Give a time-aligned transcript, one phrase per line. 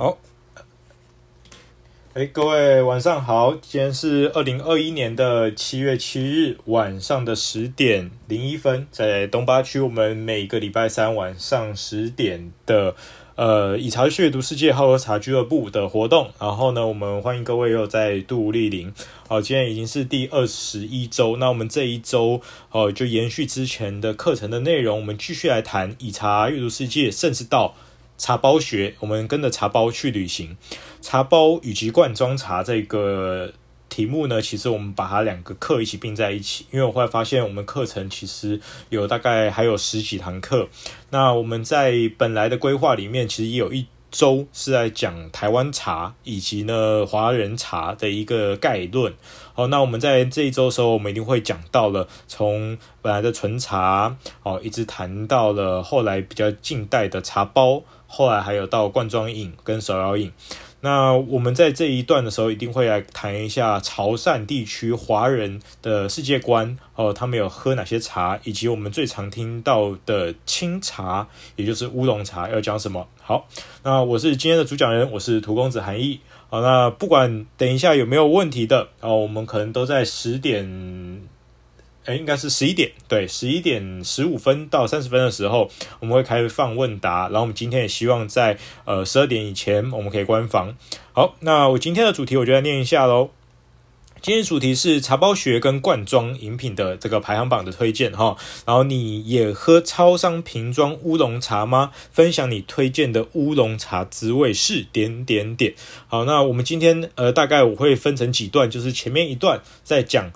[0.00, 0.16] 好，
[2.14, 12.94] 哎，各位晚上好，今天是二零二一年的七月七日晚上的十点零一分，在东八区，我们每个礼拜三晚上十点的
[13.34, 18.90] 呃以茶阅读世界好喝茶俱乐部的活动，然后呢，我们欢迎各位又再度莅临。
[19.28, 22.40] 好，今天已经是第二十一周，那我们这一周
[22.70, 27.74] 哦，就延续之前的课程的内容，我们继续来谈以茶阅读世界，甚至到。
[28.20, 30.54] 茶包学，我们跟着茶包去旅行。
[31.00, 33.50] 茶包以及罐装茶这个
[33.88, 40.68] 题目呢，其实我们把它两个课一起并在一起，因为我后来发现我们课程其实有大概还有十几堂课。
[41.08, 49.14] 那我们在本来的规划里面，其实也有一周是在讲台湾茶以及呢华人茶的一个概论。
[49.54, 57.82] 好，那我们在这一周的时候，我们一定会讲到了从本来的纯茶哦，一直谈到了后来比较近代的茶包。
[58.12, 60.32] 后来还有到罐装饮跟手摇饮，
[60.80, 73.06] 那我们在这一段的时候一定会来谈一下潮汕地区华人的世界观哦，他们有喝哪些茶，以及我们最常听到的清茶，也就是乌龙茶要讲什么。
[73.22, 73.46] 好，
[73.84, 76.18] 那我是今天的主讲人，我是荼公子韩毅。
[76.48, 81.29] 好，那不管等一下有没有问题的哦，我们可能都在十点。
[82.10, 87.28] 哎，应该是十一点，对，十一点十五分到三十分的时候，我们会开放问答。
[87.28, 90.74] 然后我们今天也希望在呃十二点以前，我们可以关房。
[91.12, 93.30] 好，那我今天的主题我就来念一下喽。
[94.20, 98.36] 今天主题是茶包学跟罐装饮品的这个排行榜的推荐哈。
[98.66, 101.92] 然后你也喝超商瓶装乌龙茶吗？
[102.10, 105.74] 分享你推荐的乌龙茶滋味是点点点。
[106.08, 110.32] 好，那我们今天呃大概我会分成几段，就是前面一段在讲。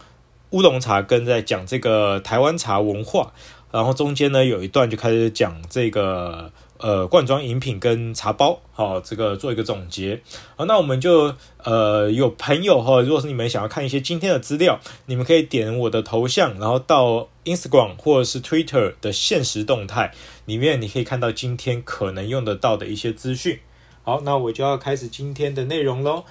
[0.54, 3.32] 乌龙茶跟在讲这个台湾茶文化，
[3.72, 10.20] 然后中间呢有一段就开始讲这个呃罐装饮品跟茶包，好，这个做一个总结。
[10.54, 20.12] 好，那我们就呃有朋友哈，如果是你们想要看一些今天的资料，你们可以点我的头像，然后到 Instagram 或者是 Twitter 的现实动态
[20.44, 23.58] 里面，你可以看到今天可能用得到的一些资讯。
[24.04, 26.24] 好，那我就要开始今天的内容喽。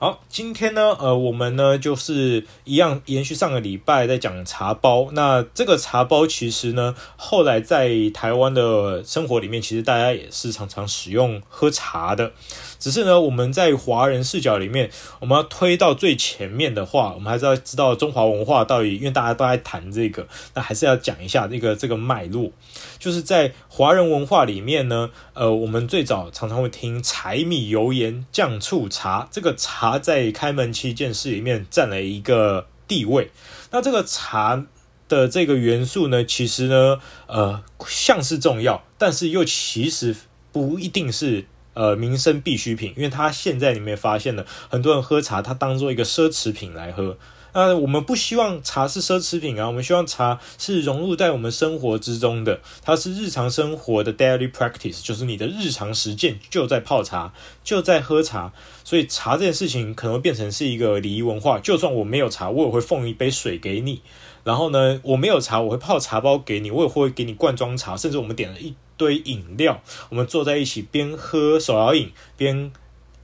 [0.00, 5.08] 好，今天呢，呃，我们呢就是一样延续上个礼拜在讲茶包。
[5.10, 12.30] 那这个茶包其实呢，后来在台湾的生活里面，其实大家也是常常使用喝茶的。
[12.78, 22.52] 只是呢，我们在华人视角里面，我们要推到最前面的话，我们还是要知道中华文化到底，因为大家都在谈这个，那还是要讲一下这个这个脉络。
[22.98, 33.30] 就是在华人文化里面呢，呃，我们最早常常会听柴米油盐酱醋茶，这个茶在开门七件事里面占了一个地位。
[33.72, 34.64] 那这个茶
[35.08, 40.14] 的这个元素呢，其实呢，呃，像是重要，但是又其实
[40.52, 41.46] 不一定是。
[41.78, 47.16] 呃，民生必需品，因为他现在里面发现了很多人喝茶，它当做一个奢侈品来喝。
[47.54, 58.52] 那我们不希望茶是奢侈品啊，我们希望茶是融入在我们生活之中的，它是日常生活的 daily practice，就是你的日常实践就在泡茶，就在喝茶。
[58.82, 64.02] 所以茶这件事情可能会变成是一个礼仪文化，就算我没有茶，我也会奉一杯水给你。
[64.42, 72.70] 然后呢，我没有茶，我会泡茶包给你，我也会给你罐装茶，甚至我们点了一堆饮料，我们坐在一起边喝手摇饮边。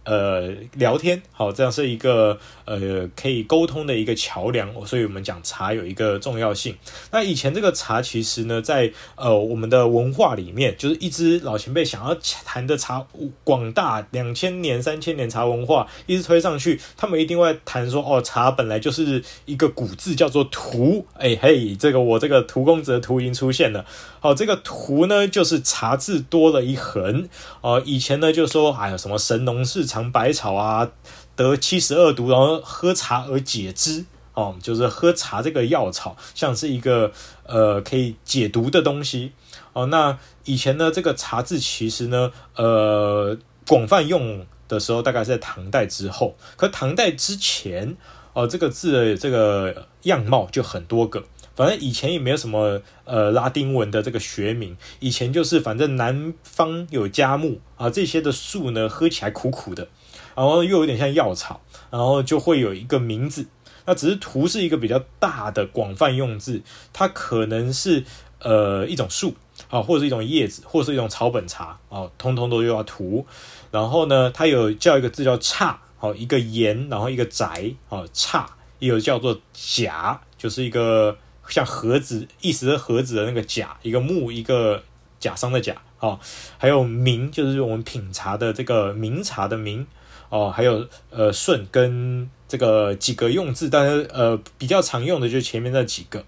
[0.04, 6.76] 呃，聊天好，这样是一个呃可以沟通的一个桥梁，所以我们讲茶有一个重要性。
[7.10, 12.14] 那以前这个茶其实呢，在呃我们的文化里面，就是一直老前辈想要
[12.44, 13.06] 谈的茶
[13.44, 23.86] 广大两千年、三千年茶文化一直推上去，他们一定会谈说哦，茶本来就是一个古字叫做荼，哎嘿，这个我这个荼公子的荼已经出现了。
[24.20, 27.26] 好，这个荼呢就是茶字多了一横。
[27.62, 29.86] 哦，以前呢就说哎呀什么神农氏。
[29.94, 30.90] 尝百草啊，
[31.36, 37.12] 得七十二毒，然后喝茶而解之哦，就是喝茶这个药草，像是一个
[37.46, 39.30] 呃可以解毒的东西
[39.72, 39.86] 哦。
[39.86, 43.38] 那以前呢，这个茶字其实呢，呃，
[43.68, 47.96] 广泛用的时候大概是在唐代之后，可唐代之前
[48.32, 51.22] 哦，这个字的这个样貌就很多个。
[51.56, 59.86] 反正以前也没有什么呃拉丁文的这个学名，以前就是反正南方有嘉木啊，这些的树呢喝起来苦苦的，
[60.34, 61.60] 然后又有点像药草，
[61.90, 63.46] 然后就会有一个名字。
[63.86, 66.62] 那只是荼是一个比较大的广泛用字，
[66.92, 68.02] 它可能是
[68.40, 69.34] 呃一种树
[69.70, 73.24] 啊，或者是一种叶子，或者是一种草本茶啊，通通都叫荼。
[73.70, 78.44] 然后呢，它有叫一个字叫姹，好一个言，然后一个宅啊姹，
[78.80, 81.16] 也有叫做夹，就是一个。
[81.48, 84.82] 像盒子，意思是盒子的那个甲，一个木，一个
[85.20, 86.18] 甲商的甲，哦，
[86.58, 89.86] 还有茗就是我们品茶的这个茗茶的茗
[90.28, 96.24] 哦，还有呃顺跟这个几个用字，但是呃比较常用的就是前面那几个。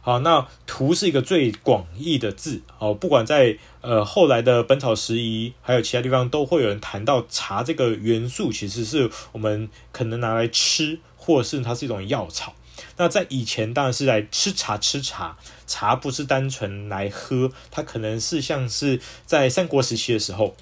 [0.00, 12.54] 好，那荼是一个最广义的字哦，不管在呃后来的《本草拾遗》还有其他地方，都会有人谈到茶这个元素，其实是我们可能拿来吃，或是它是一种药草。
[12.96, 15.36] 那在以前当然是来吃茶，吃茶，
[15.66, 20.56] 茶不是单纯来喝，它可能是像是在三国时期的时候。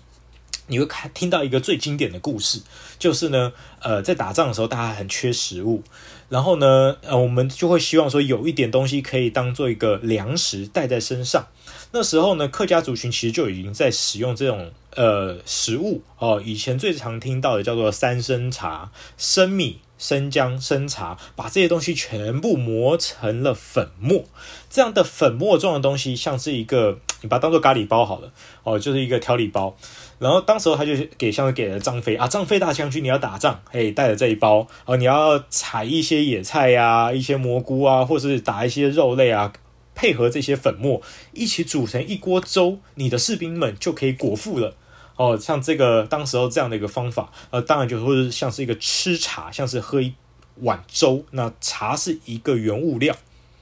[0.66, 2.62] 你会看听到一个最经典的故事，
[2.99, 3.52] 就是呢，
[3.82, 5.82] 呃，在打仗的时候，大家很缺食物，
[6.31, 11.49] 然后呢，呃，我们就会希望说有一点东西可以当做一个粮食带在身上。
[11.93, 16.43] 那时候呢，客家族群其实就已经在使用这种呃食物哦。
[16.43, 19.81] 以前最常听到的叫做三生茶，生米。
[19.99, 24.25] 生姜、生茶，把这些东西全部磨成了粉末。
[24.69, 28.32] 这样的粉末状的东西，像是一个， 你把它当做咖喱包好了
[28.64, 29.76] 哦，就是一个调理包。
[30.19, 39.52] 然后当时候他就给，像是给了张飞啊，张飞大将军，你要打仗，哎，带着这一包哦，你要采一些野菜呀、一些蘑菇啊，或是打一些肉类啊，
[39.94, 41.00] 配合这些粉末
[41.32, 44.76] 一起煮成一锅粥，你的士兵们就可以果腹了。
[45.16, 50.12] 哦，像这个当时候这样的一个方法，呃，当然就会像是一个吃茶，像是喝一
[50.56, 51.25] 碗粥。
[51.31, 53.14] 那茶是一个原物料，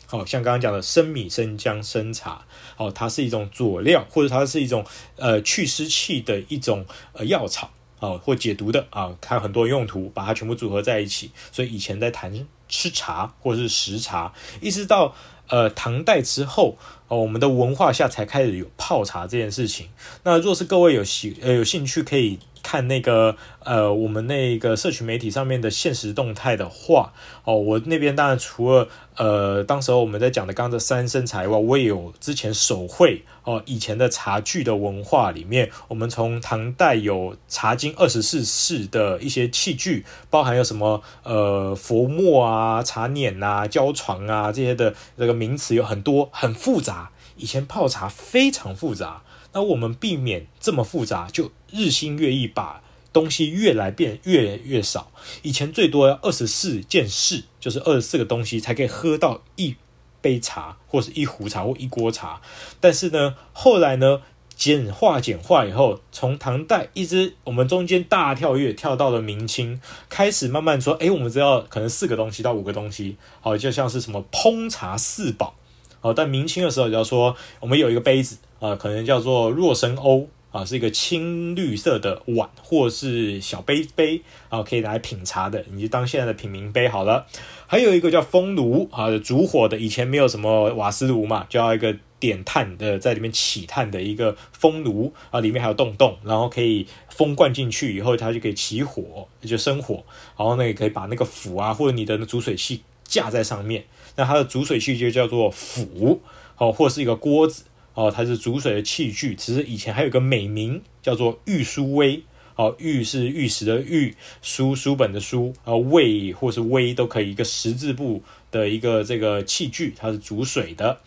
[0.07, 2.47] 好、哦、像刚刚讲的生米、生姜、生茶，
[2.79, 4.83] 哦，它是一种佐料，或者它是一种
[5.17, 7.71] 呃去湿气的一种呃药草，
[8.01, 11.31] 哦，或解毒的啊，它很多用途，把它全部组合在一起。
[11.51, 12.33] 所以以前在谈
[12.67, 14.33] 吃茶或者是食茶，
[14.63, 15.15] 一直到
[15.49, 16.79] 呃唐代之后。
[17.13, 19.87] 哦，我们的文化下才开始有泡茶这件事情。
[20.23, 27.13] 那若是各位有喜呃有兴趣，可以看那个呃我们那个社群媒体上面的现实动态的话，
[27.45, 47.11] 哦，我那边当然除了呃当时候我们在讲的刚刚的三生茶以外，我也有之前手绘哦以前的茶具的文化里面，我们从唐代有茶经二十四式的一些器具，包含有什么呃佛墨啊、茶碾啊、胶床啊这些的这个名词有很多，很复杂。
[47.37, 49.23] 以前泡茶非常复杂，
[49.53, 52.83] 那我们避免这么复杂，就日新月异，把
[53.13, 55.11] 东西越来变越来越少。
[55.43, 59.77] 以前最多要二十四件事，就是二十四个东西才可以喝到一
[60.21, 62.41] 杯茶，或是一壶茶或一锅茶。
[62.81, 64.23] 但是呢，后来呢，
[64.55, 75.57] 简化简化以后，从唐代一直我们中间大跳跃跳到了明清，开始慢慢说，哎，我们知道可能四个东西到五个东西，好，就像是什么烹茶四宝。
[76.01, 87.27] 哦，但明清的时候，要说我们有一个杯子啊，可能叫做若生甌啊，是一个青绿色的碗或是小杯杯啊，可以拿来品茶的，你就当现在的品茗杯好了。
[87.67, 100.05] 还有一个叫风炉啊，煮火的，以前没有什么瓦斯炉嘛，就要一个点炭的，在里面起炭的一个风炉啊，里面还有洞洞，然后可以风灌进去以后，它就可以起火，就生火，
[100.37, 103.85] 然后呢，也可以把那个釜啊或者你的煮水器架在上面。
[104.17, 106.21] 那它的煮水器就叫做釜，
[106.59, 107.65] 哦，或是一个锅子，
[107.95, 109.35] 哦，它是煮水的器具。
[109.35, 112.23] 其实以前还有个美名叫做玉书煨，
[112.57, 121.01] 哦，玉是玉石的玉，书书本的书，啊，煨或是煨都可以，一个十字部的一个这个器具，它是煮水的。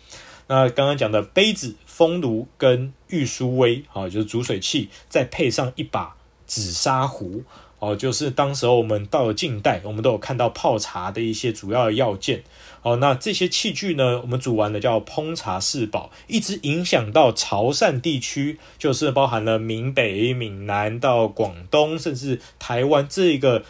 [0.48, 6.14] 那刚刚讲的杯子、风炉跟玉书煨，啊，就是煮水器，再配上一把
[6.46, 7.42] 紫砂壶。
[7.78, 12.42] 哦，就是当时候我们到了近代，我们都有看到泡茶的一些主要的要件。
[12.86, 23.64] 哦，那这些器具呢，我们煮完了叫烹茶四宝，一直影响到潮汕地区，就是包含了闽北、闽南到广东，甚至台湾这个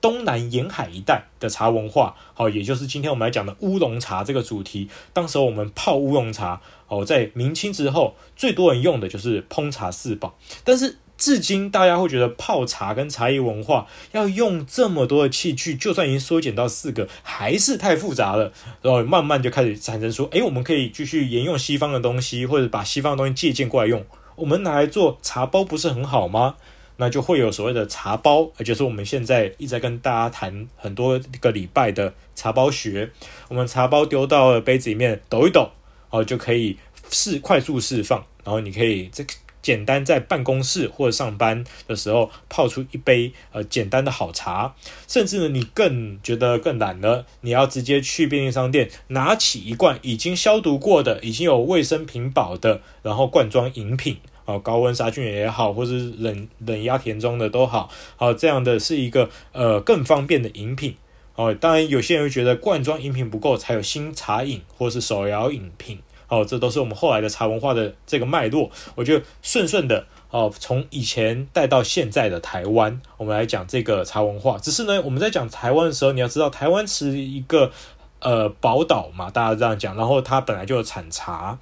[0.00, 2.14] 东南沿海一带的茶文化。
[2.34, 4.88] 好，也就是今天我们来讲的乌龙茶这个主题。
[5.12, 10.98] 当时候我们泡乌龙茶，哦，在明清之后，最多人用的就是烹茶四宝，但是。
[11.16, 18.52] 至今，大家会觉得泡茶跟茶叶文化要用这么多的器具，就算已经缩减到四个，还是太复杂了。
[18.82, 24.04] 然后慢慢就开始产生说，诶，我们可以继续沿用西方的东西，或者把西方的东西借鉴过来用。
[24.34, 26.56] 我们拿来做茶包不是很好吗？
[26.98, 33.10] 那就会有所谓的茶包，也就是我们现在一直在跟大家谈很多个礼拜的茶包学。
[33.48, 35.70] 我们茶包丢到了杯子里面抖一抖，
[36.10, 36.76] 哦，就可以
[37.10, 39.24] 释快速释放，然后你可以这。
[39.66, 44.76] 简单在办公室或者上班的时候泡出一杯呃简单的好茶，
[45.08, 60.94] 甚至呢你更觉得更懒了，你要直接去便利商店拿起一罐已经消毒过的、已经有卫生品保的，然后罐装饮品啊，高温杀菌也好，或是冷冷压填装的都好，好这样的是一个呃更方便的饮品
[61.34, 61.52] 哦。
[61.52, 65.98] 当然有些人会觉得罐装饮品不够，才有新茶饮或是手摇饮品。
[66.28, 68.70] 哦，这都是我们后来的茶文化的这个脉络。
[68.94, 74.58] 我就顺顺的哦，从以前带到现在的台湾，我们来讲这个茶文化。
[74.58, 77.70] 只是呢，我们在讲台湾的时候，你要知道，台湾是一个
[78.20, 79.96] 呃宝岛嘛，大家这样讲。
[79.96, 81.58] 然后它本来就有产茶，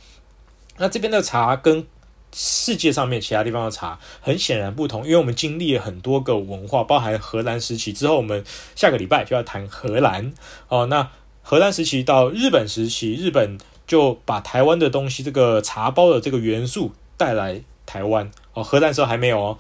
[0.79, 1.87] 那这边的茶跟
[2.37, 8.43] 世界上面其他地方的茶很显然不同，因为我们经历了很多个文化，包含荷兰时期之后，我们
[8.75, 10.33] 下个礼拜就要谈荷兰
[10.69, 10.87] 哦。
[10.87, 11.11] 那
[11.43, 18.63] 荷兰时期到日本时期，日本就把台湾的东西，这个茶包的这个元素带来台湾哦。
[18.63, 19.59] 荷兰时候还没有哦。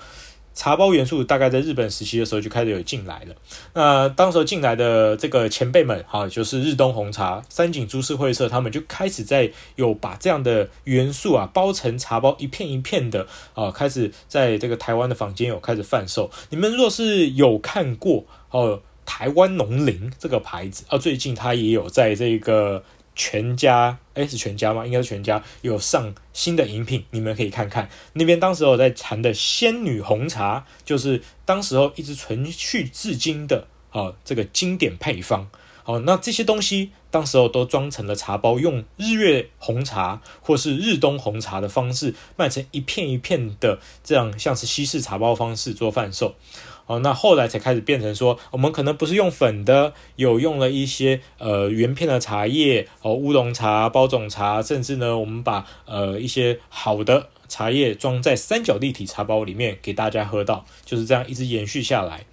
[0.56, 3.34] 茶包元素大概在日本时期的时候就开始有进来了。
[3.72, 16.30] 那当时进来的这个前辈们，哈，就是日东红茶、三井株式会社，他们就开始在有把这样的元素啊包成茶包，一片一片的啊，开始在这个台湾的房间有开始贩售。
[16.50, 22.84] 你们若是有看过哦，台湾农林这个牌子啊，最近它也有在这个。
[23.14, 24.84] 全家，诶，是全家吗？
[24.84, 27.88] 应该是全家有上新的饮品，你们可以看看。
[28.14, 35.48] 那边当时我在谈的仙女红茶，就是当时候一直存续至今的啊，这个经典配方。
[35.84, 46.36] 好，那这些东西当时候都装成了茶包，用日月红茶或是日东红茶的方式卖成一片一片的，这样像是西式茶包方式做贩售。
[46.86, 62.26] 哦，那后来才开始变成说，我们可能不是用粉的，有用了一些呃原片的茶叶，哦乌龙茶、包种茶，甚至呢，我们把呃一些好的茶叶装在三角立体茶包里面给大家喝到，就是这样一直延续下来。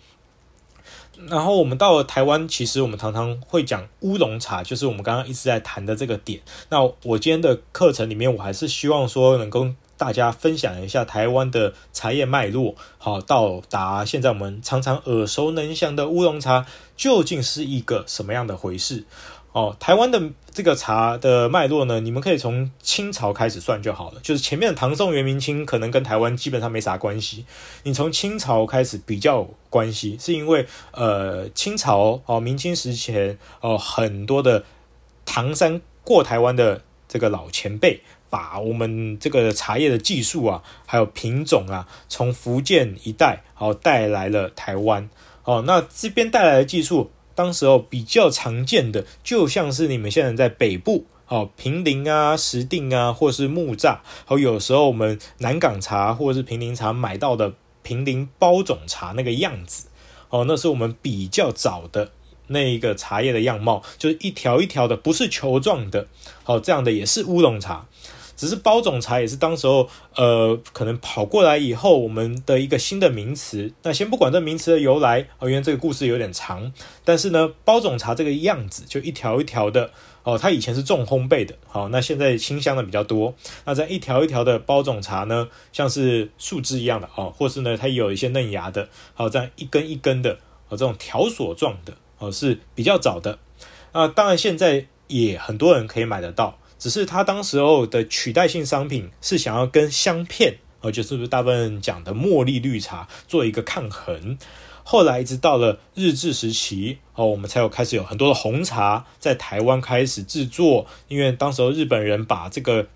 [1.27, 6.41] 然后我们到了台湾，其实我们常常会讲乌龙茶，就是我们刚刚一直在谈的这个点。
[6.69, 9.69] 那我今天的课程里面，我还是希望说能够。
[10.01, 16.65] 大家分享一下台湾的茶叶脉络，好，到达现在我们常常耳熟能详的乌龙茶
[16.97, 19.03] 究竟是一个什么样的回事？
[19.51, 20.19] 哦，台湾的
[20.51, 27.45] 这个茶的脉络呢，你们可以从清朝开始算就好了，就是前面的唐宋元明清可能跟台湾基本上没啥关系，
[27.83, 34.63] 你从清朝开始比较关系，是因为呃清朝哦明清时前哦很多的
[35.25, 38.01] 唐山过台湾的这个老前辈。
[38.31, 45.07] 把我们这个茶叶的技术啊，还有品种啊，从福建一带哦带来了台湾
[45.43, 45.63] 哦。
[45.67, 59.87] 那这边带来的技术，当时候比较常见的，就像是你们现在在北部哦，平林啊、石定啊，或是木栅，哦，有时候我们南港茶或者是平林茶买到的平林包种茶那个样子
[60.29, 62.11] 哦，那是我们比较早的
[62.47, 66.07] 那一个茶叶的样貌，就是一条一条的，不是球状的，
[66.43, 67.87] 好，这样的也是乌龙茶。
[68.41, 73.71] 只是包种茶也是当时候，呃，可能跑过来以后，我们的一个新的名词。
[73.83, 76.73] 那先不管这名词的由来，哦，因为这个故事有点长。
[77.05, 79.91] 但是呢，包种茶这个样子就一条一条的，
[80.23, 83.35] 哦，它以前是重烘焙的，好，那现在清香的比较多。
[83.63, 90.33] 那这样一条一条的包种茶呢，像是树枝一样的，哦，或是呢，它有一些嫩芽的，好，这样一根一根的，
[90.69, 93.37] 哦，这种条索状的，哦，是比较早的。
[93.91, 96.57] 啊，当然现在也很多人可以买得到。
[96.81, 104.35] 只是他当时候的取代性商品是想要跟香片，呃，就是不是大部分讲的茉莉绿茶做一个抗衡。
[104.83, 110.87] 后来一直到了日治时期，哦，我们才有开始有很多的红茶在台湾开始制作。
[111.07, 112.87] 因为当时候日本人把这个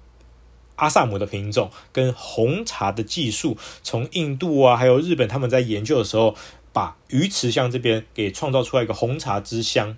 [0.77, 6.35] 阿萨姆的品种跟红茶的技术从印度啊，还有日本他们在研究的时候，
[6.73, 9.95] 把鱼池乡这边给创造出来一个红茶之乡。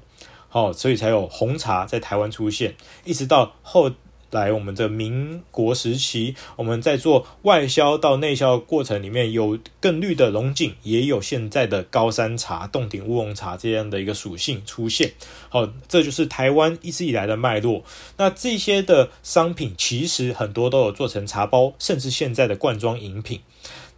[0.58, 2.74] 哦，所以才有红茶在台湾出现，
[3.06, 3.92] 一直到后
[4.32, 15.14] 来我们的民国时期，我们在做外销到内销的过程里面，有更绿的龙井，也有现在的高山茶、洞顶乌龙茶这样的一个属性出现。
[15.50, 17.84] 好，这就是台湾一直以来的脉络。
[18.18, 23.42] 那这些的商品其实很多都有做成茶包，甚至现在的罐装饮品。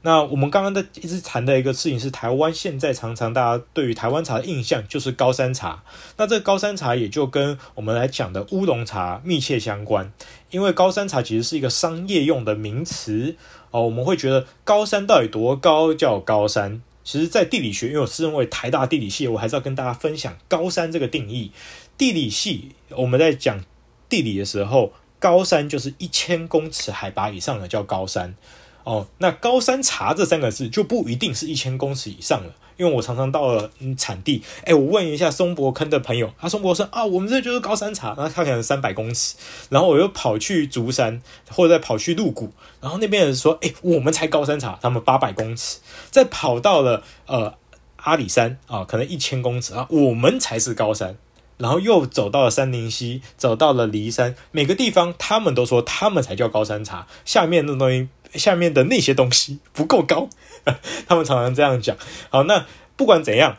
[0.02, 5.84] 那我们刚刚在一直谈的一个事情是，台湾现在常常大家对于台湾茶的印象就是高山茶。
[6.16, 10.12] 那这个高山茶也就跟我们来讲的乌龙茶密切相关，
[10.52, 13.36] 因为高山茶其实是一个商业用的名词
[13.72, 13.82] 哦。
[13.84, 16.82] 我们会觉得高山到底多高叫高山？
[17.04, 21.52] 其实，在地理学，因为我是认为台大地理系，我还是要跟大家分享高山这个定义。
[21.98, 23.66] 地理系我们在讲
[24.08, 28.36] 地理的时候，高山就是一千公尺海拔以上的叫高山。
[28.84, 39.36] 哦，那高山茶这三个字就不一定是一千公尺以上了，因为我常常到了嗯产地，哎，我问一下松柏坑的朋友，他松柏说啊，我们这就是高山茶，那他可能三百公尺，
[39.70, 41.22] 然后我又跑去竹山，
[41.52, 47.54] 或者再跑去鹿谷，然后那边人说，哎，我们才高山茶，他们八百公尺，再跑到了呃
[47.98, 51.18] 阿里山啊，可能一千公尺啊，我们才是高山，
[51.58, 60.30] 然后又走到了三林溪，走到了骊山，每个地方他们都说他们才叫高山茶，下面那东西，下面的那些东西不够高，
[61.08, 61.96] 他们常常这样讲。
[62.30, 63.58] 好，那不管怎样。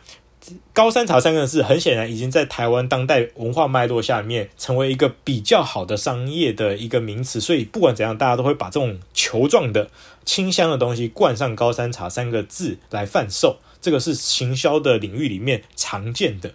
[0.72, 9.90] 高山茶三个字很显然已经在台湾当代文化脉络下面成为一个比较好的商业的一个名词，所以不管怎样，大家都会把这种球状的
[10.24, 16.54] 清香的东西冠上高山茶三个字来贩售，这个是行销的领域里面常见的。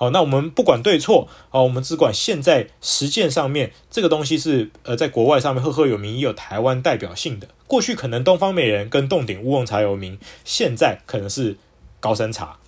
[0.00, 7.48] 好，那我们不管对错，好，我们只管现在实践上面这个东西是呃在国外上面赫赫有名，也有台湾代表性的。
[7.66, 11.56] 过去可能东方美人跟洞顶乌龙茶有名，现在可能是
[11.98, 12.58] 高山茶。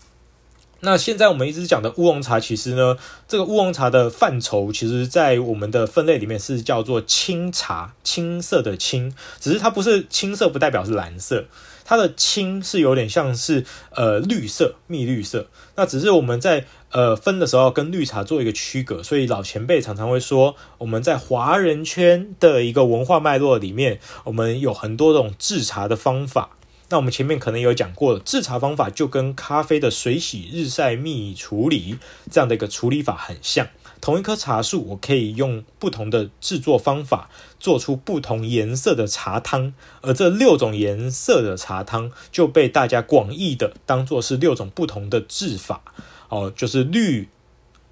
[0.80, 2.96] 那现在我们一直讲的乌龙茶，其实呢，
[3.28, 11.44] 这个乌龙茶的范畴，其实在我们的分类里面是叫做青茶，青色的青，只是它不是青色，不代表是蓝色，
[11.90, 13.66] 它的青是有点像是
[13.96, 15.48] 呃绿色，蜜绿色。
[15.74, 26.50] 那只是我们在呃分的时候跟绿茶做一个区隔，所以老前辈常常会说，我们在华人圈的一个文化脉络里面，我们有很多种制茶的方法。
[26.90, 31.98] 那我们前面可能有讲过，制茶方法就跟咖啡的水洗、日晒、蜜处理
[32.30, 33.66] 这样的一个处理法很像。
[34.00, 37.28] 同一棵茶树，我可以用不同的制作方法
[37.58, 45.82] 做出不同颜色的茶汤，而这六种颜色的茶汤就被大家广义的当做是六种不同的制法。
[46.28, 47.28] 哦，就是绿、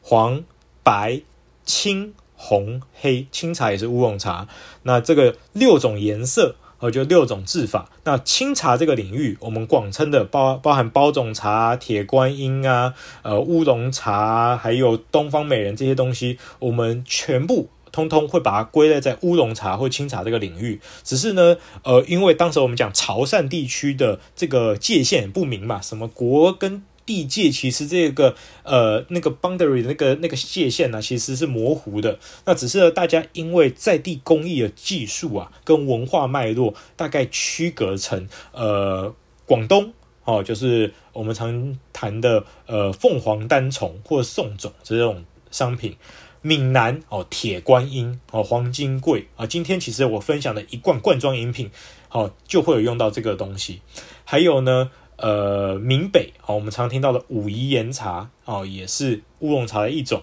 [0.01, 0.43] 黄、
[0.83, 1.21] 白、
[1.65, 3.27] 青、红、黑。
[3.31, 4.49] 青茶也是乌龙茶。
[4.85, 6.57] 那这个六种颜色。
[6.81, 7.91] 呃，就六种制法。
[8.05, 20.81] 那清茶这个领域，我们广称的包包含包种茶、铁观音啊、呃乌龙茶，还有东方美人这些东西，我们全部通通会把它归类在乌龙茶或清茶这个领域。
[21.03, 26.83] 只是呢，呃，因为当时我们讲潮汕地区的这个界限不明嘛，什么国跟。
[27.09, 32.19] 地界其实这个呃那个 boundary 那个那个界限呢，其实是模糊的。
[32.45, 39.15] 那只是大家因为在地工艺的技术啊，跟文化脉络大概区隔成呃
[39.47, 45.97] 广东哦，就是我们常谈的呃凤凰单丛或宋种这种商品。
[46.43, 51.71] 闽南哦铁观音哦黄金桂啊，今天其实我分享的一罐罐装饮品，
[52.11, 53.81] 哦就会有用到这个东西。
[54.25, 54.91] 还有呢。
[55.19, 60.23] 呃，闽北哦，我们常听到的武夷岩茶哦，也是乌龙茶的一种。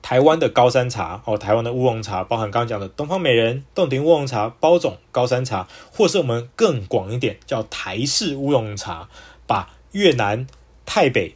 [0.00, 9.08] 台湾的高山茶哦，台湾的乌龙茶，包含刚刚讲的东方美人、洞庭乌龙茶、包种高山茶，或是我们更广一点叫台式乌龙茶，
[9.46, 10.46] 把越南、
[10.84, 11.34] 泰北、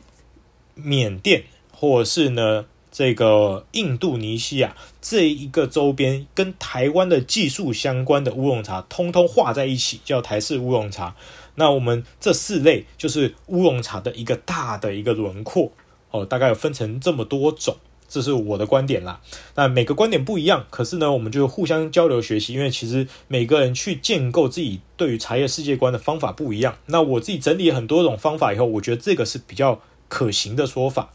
[0.75, 11.15] 缅甸，或是呢这个印度尼西亚这一个周边跟台湾的技术相关的乌龙茶，通通画在一起，叫台式乌龙茶。
[11.59, 15.73] 那我们这四类就是乌龙茶的一个大的一个轮廓
[16.13, 17.77] 哦，大概有分成这么多种，
[18.09, 19.21] 这是我的观点啦。
[19.57, 26.77] 那每个观点不一样，可是呢，我们就互相交流学习，因为其实每个人去建构自己对于茶叶世界观的方法不一样。
[26.87, 31.13] 那我自己整理很多种方法以后，我觉得这个是比较可行的说法。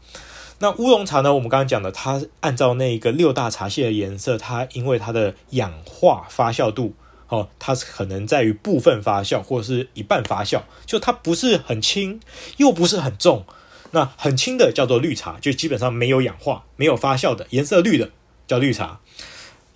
[0.58, 6.94] 那乌龙茶呢，我们刚刚讲的，它按照那个六大茶系的颜色，它因为它的氧化发酵度。
[7.34, 12.20] 哦，它可能在于部分发酵或者是一半发酵，就它不是很轻，
[12.58, 13.44] 又不是很重。
[13.90, 18.10] 那很轻的叫做绿茶，就基本上没有氧化、没有发酵的，颜色绿的
[18.46, 19.00] 叫绿茶。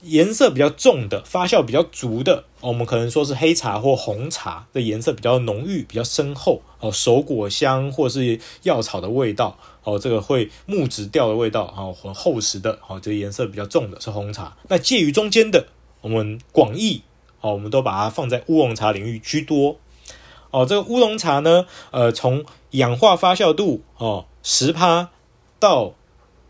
[0.03, 6.63] 颜色比较重的、发酵比较足的，我们可能说是黑茶或红茶的颜色比较浓郁、比较深厚。
[6.79, 14.57] 哦，熟果香或是药草的味道，哦，这个会木质调的味道，哦，很厚实的，哦，这个颜色比较重的是红茶。
[14.69, 15.67] 那介于中间的，
[16.01, 17.03] 我们广义。
[17.41, 19.77] 哦，我们都把它放在乌龙茶领域居多。
[20.51, 25.11] 哦，这个乌龙茶呢，呃，从氧化发酵度哦十趴
[25.59, 25.95] 到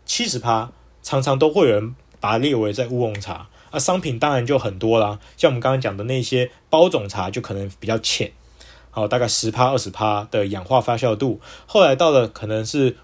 [0.05, 0.71] 七十趴，
[1.03, 3.47] 常常都会有人把它列为在乌龙茶。
[3.71, 8.31] 啊，商品当然就很多啦，像我们刚刚讲的那些包种茶就可能比较浅，
[8.91, 11.39] 好，大概十趴二十趴的氧化发酵度。
[11.65, 12.97] 后来到了可能是。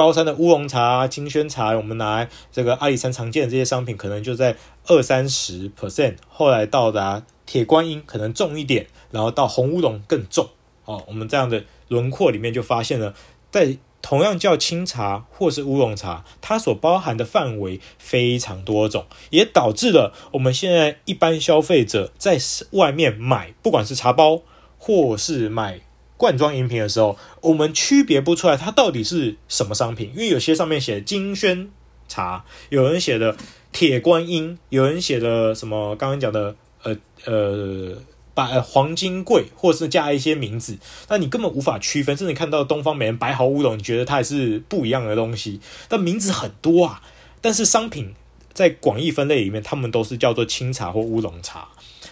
[0.00, 6.14] 高山的乌龙茶、金萱茶，我们拿来这个阿里山常见的这些商品，可能就在二三十 percent。
[6.26, 10.48] 后来到达铁观音，可能重一点，然后到红乌龙更重。
[10.86, 13.12] 哦，我们这样的轮廓里面就发现了，
[13.50, 22.38] 在同样叫清茶或是乌龙茶，它所包含的范围非常多种，也导致了我们现在一般消费者在
[22.70, 24.40] 外面买，不管是茶包
[24.78, 25.82] 或是买。
[26.20, 31.70] 罐装饮品的时候，我们区别不出来它到底是什么商品，因为有些上面写金萱
[32.08, 33.34] 茶，有人写的
[33.72, 37.96] 铁观音，有人写的什么刚刚讲的呃呃
[38.34, 40.76] 白、黄金贵，或是加一些名字，
[41.08, 42.14] 那你根本无法区分。
[42.14, 45.58] 甚至看到东方美人白毫乌龙，你觉得它也是不一样的东西。
[45.88, 47.00] 但名字很多啊，
[47.40, 48.14] 但是商品
[48.52, 51.68] 在广义分类里面，他们都是叫做清茶或乌龙茶。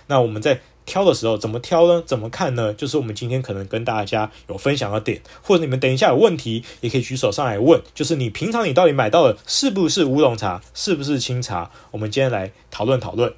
[0.07, 2.03] 那我们在挑的时候怎么挑呢？
[2.05, 2.73] 怎么看呢？
[2.73, 7.81] 就是我们今天可能跟大家有分享的点，或者你们等一下有问题也可以举手上来问。
[7.95, 11.71] 就是你平常你到底买到的是不是乌龙茶，是不是清茶？
[11.91, 13.33] 我们今天来讨论讨论。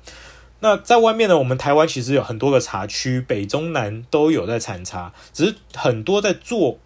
[0.61, 6.79] 那在外面呢，我们台湾其实有很多个茶区，北中南都有在产茶，只是很多在做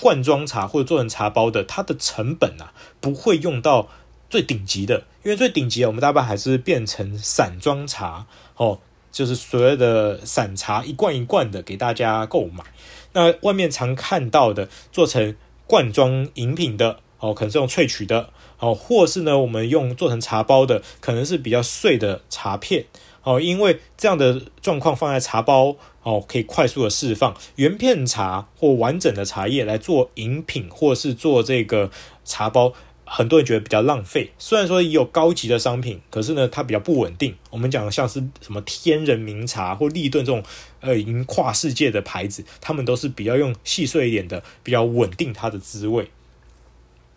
[0.00, 3.88] 罐装茶或者做成茶包的，它的成本啊不会用到
[4.30, 8.26] 最顶级的，因为最顶级的我们大半还是变成散装茶
[8.56, 8.80] 哦。
[9.10, 12.64] 就是所谓的散茶，一罐一罐的给大家购买。
[13.12, 15.34] 那外面常看到的做成
[15.66, 22.84] 罐装饮品的哦，可能是用萃取的哦，或是呢，我们用做成茶包的，可能是比较碎的茶片
[23.22, 23.40] 哦。
[23.40, 31.90] 因为这样的状况放在茶包哦，可以快速的释放原片茶或完整的茶叶来做饮品，或是做这个
[32.24, 32.72] 茶包。
[33.10, 37.34] 很多人觉得比较浪费，虽然说也有高级的商品，可是呢，它比较不稳定。
[37.50, 40.42] 我们讲像是什么天人茗茶或立顿这种，
[40.80, 46.10] 呃，已经跨世界的牌子，他们都是比较用细碎一点的，比较稳定它的滋味。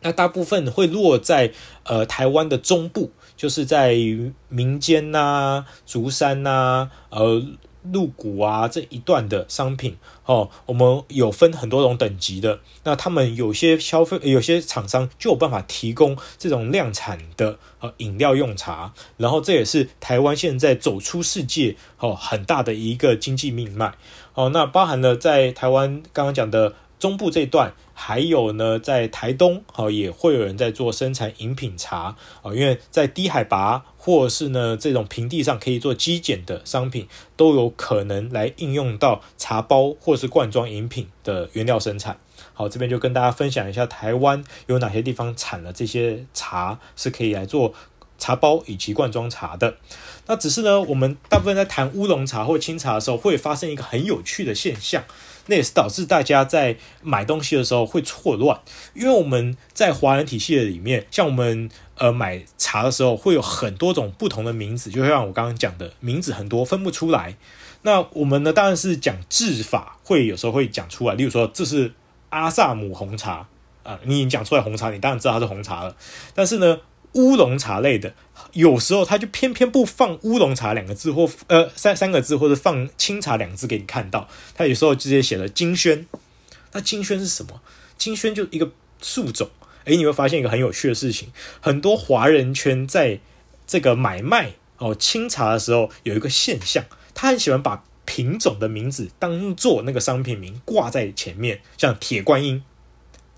[0.01, 1.51] 那大部分会落在
[1.84, 3.95] 呃台湾的中部，就是在
[4.49, 7.43] 民间呐、竹山呐、呃。
[7.91, 12.60] 入谷啊，这一段的商品哦，我们有分很多种等级的。
[12.84, 18.94] 那他们有些消费，有些厂商就有办法提供这种量产的呃饮料用茶。
[19.17, 23.94] 然后这也是台湾现在走出世界哦很大的一个经济命脉
[24.34, 24.50] 哦。
[24.50, 33.86] 那包含了在台湾刚刚讲的中部这一段，还有呢在台东哦也会有人在做生产饮品茶哦，因为在低海拔。
[34.04, 42.18] 或是呢，这种平地上可以做机检的商品，都有可能来应用到茶包或是罐装饮品的原料生产。
[42.54, 47.76] 好，这边就跟大家分享一下台湾有哪些地方产了这些茶，是可以来做
[48.18, 49.76] 茶包以及罐装茶的。
[50.26, 55.04] 那只是呢，我们大部分在谈乌龙茶或清茶的时候，会发生一个很有趣的现象。
[55.48, 58.62] 那也是导致大家在买东西的时候会错乱，
[58.94, 61.68] 因为我们在华人体系的里面，像我们
[62.02, 67.38] 呃买茶的时候，会有很多种不同的名字，就像我刚刚讲的名字很多分不出来。
[67.84, 71.94] 那我们呢，当然是讲制法，会有时候会讲出来，例如说这是
[72.30, 73.48] 阿萨姆红茶
[73.84, 75.96] 啊、你已经讲出来红茶，你当然知道它是红茶了。
[76.34, 76.80] 但是呢，
[77.14, 78.14] 乌龙茶类的。
[78.54, 84.28] 有时候他就偏偏不放乌龙茶两个字，或呃三三个字，或者放清茶两个字给你看到。
[84.56, 86.08] 他有时候直接写了金萱。
[86.74, 87.62] 那金萱是什么？
[87.98, 88.70] 金萱就一个
[89.02, 89.50] 树种。
[89.86, 93.20] 诶，你会发现一个很有趣的事情，很多华人圈在
[93.65, 102.63] 这个买卖哦清茶的时候有一个现象，他很喜欢把品种的名字当做那个商品名挂在前面，像铁观音，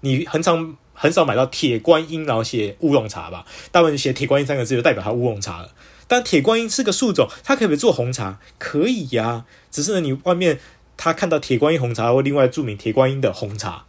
[0.02, 0.78] 你很常。
[0.96, 3.48] 很少买到铁观音，然后写乌龙茶吧。
[3.72, 5.74] 大部分写铁观音三个字就代表它乌龙茶了。
[6.08, 8.40] 但铁观音是个树种，它可不可以做红茶？
[8.60, 10.60] 可以呀、只是呢，你外面
[10.96, 13.86] 他看到铁观音红茶，会另外注明铁观音的红茶，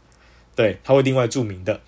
[0.56, 1.82] 对，他会另外注明的。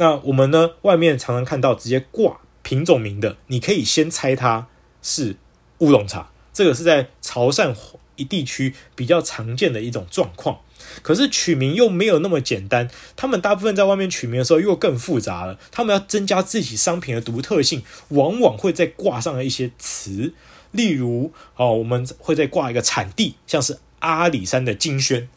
[0.00, 4.66] 那我们呢，外面常常看到直接挂品种名的，你可以先猜它
[5.02, 5.36] 是
[5.80, 6.30] 乌龙茶。
[6.54, 7.76] 这个是在潮汕
[8.16, 10.60] 一地区比较常见的一种状况。
[11.02, 15.58] 可是取名又没有那么简单，他们大部分在外面取名的时候又更复杂了。
[15.70, 20.32] 他们要增加自己商品的独特性，往往会再挂上一些词，
[20.70, 25.28] 例如哦，我们会再挂一个产地，像是阿里山的金萱，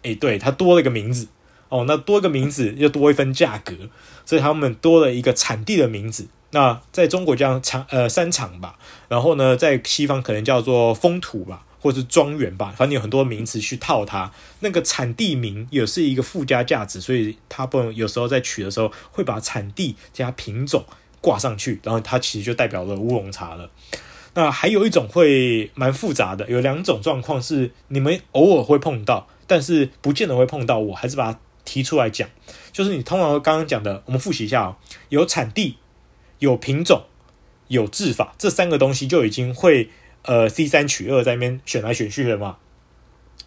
[0.00, 1.28] 诶，对，它多了一个名字
[1.68, 3.74] 哦，那多一个名字又多一分价格，
[4.24, 6.26] 所以他们多了一个产地的名字。
[6.50, 11.62] 那在中国叫产呃山场吧，然后呢，在西方可能叫做风土吧。
[11.78, 14.32] 或是庄园吧，反正有很多名词去套它。
[14.58, 20.84] 那个产地名也是一个附加价值，所以它不有时候在取的时候会把产地加品种
[21.20, 23.70] 挂上去，然后它其实就代表了乌龙茶了。
[24.34, 30.80] 那还有一种会蛮复杂的，有两种状况是你们偶尔会碰到，但是不见得会碰到。
[30.80, 32.26] 我还是把它提出来讲，
[32.72, 34.76] 就是你通常刚刚讲的，我们复习一下哦，
[35.10, 35.76] 有产地、
[36.38, 37.02] 有品种、
[37.68, 39.90] 有制法，这三个东西就已经会。
[40.28, 42.56] 呃，C 三取二在那边选来选去的嘛，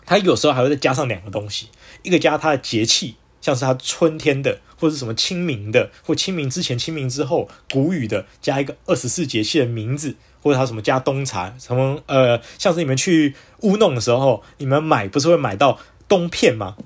[0.06, 1.68] 它有时候还会再加上两个东西，
[2.04, 15.78] 一个加它的节气，像是它春天的，或者是什么清明的，或清明之前、清明之后，谷雨的，加一个二十四节气的名字，或者它什么加冬茶，什么呃，像是你们去乌弄的时候，你们买不是会买到
[16.08, 16.78] 冬片吗？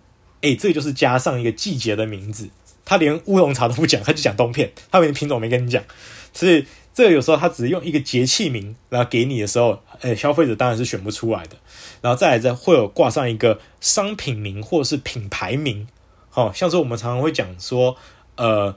[0.43, 2.47] 诶，这个就是加上一个季节的名字，
[2.85, 5.83] 他连乌龙茶都不讲，他就讲冬片，他连品种没跟你讲，
[6.31, 6.65] 所以。
[6.95, 11.57] 这个有时候他只是用一个节气名，然后给你的时候，呃，消费者当然是选不出来的。
[12.01, 15.87] 然后再来再会有挂上一个商品名或者是品牌名，
[16.29, 17.97] 好、哦，像是我们常常会讲说，
[18.35, 18.75] 呃，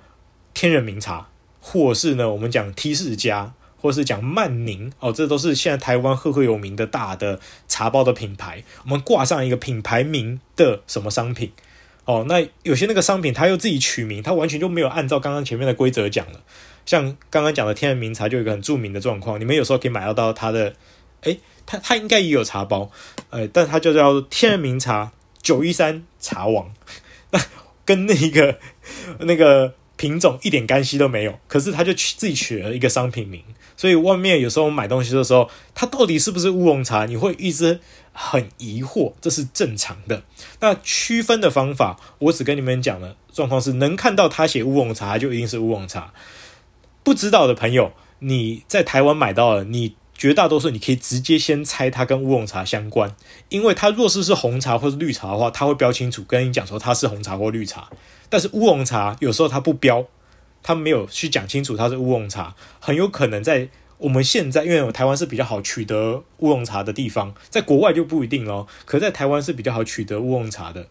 [0.54, 1.28] 天仁茗茶，
[1.60, 3.52] 或是呢我们讲 T 世家，
[3.86, 8.64] 或是讲曼宁，哦，这都是现在台湾赫赫有名的大的茶包的品牌。
[8.82, 11.52] 我们挂上一个品牌名的什么商品，
[12.04, 16.40] 哦，那有些那个商品他又自己取名，他完全就没有按照刚刚前面的规则讲了。
[16.84, 20.74] 像刚刚讲的天然茗茶就有一个很著名的状况，你们有时候可以买到到它的，
[21.20, 22.90] 诶，它它应该也有茶包，
[23.30, 26.74] 呃，但它就叫天然茗茶九一三茶王，
[27.30, 27.40] 那
[27.84, 28.58] 跟那个
[29.20, 33.42] 那个品种一点干系都没有，可是他就取自己取了一个商品名，
[33.76, 37.80] 所以外面有时候买东西的时候，它到底是不是乌龙茶，你会一直
[38.12, 40.22] 很疑惑，这是正常的。
[40.60, 46.12] 那区分的方法，我只跟你们讲的状况是，能看到他写乌龙茶，就一定是乌龙茶。
[47.02, 53.14] 不知道的朋友，你在台湾买到了，你绝大多数你可以直接先猜它跟乌龙茶相关，
[53.50, 57.90] 因为它若是是红茶或是绿茶的话，它会标清楚跟你讲说它是红茶或绿茶。
[58.30, 60.04] 但是乌龙茶有时候它不标，
[60.66, 70.88] 他没有去讲清楚它是乌龙茶，很有可能在我们现在，因为台湾是比较好取得乌龙茶的地方，在国外就不一定咯，可在台湾是比较好取得乌龙茶的。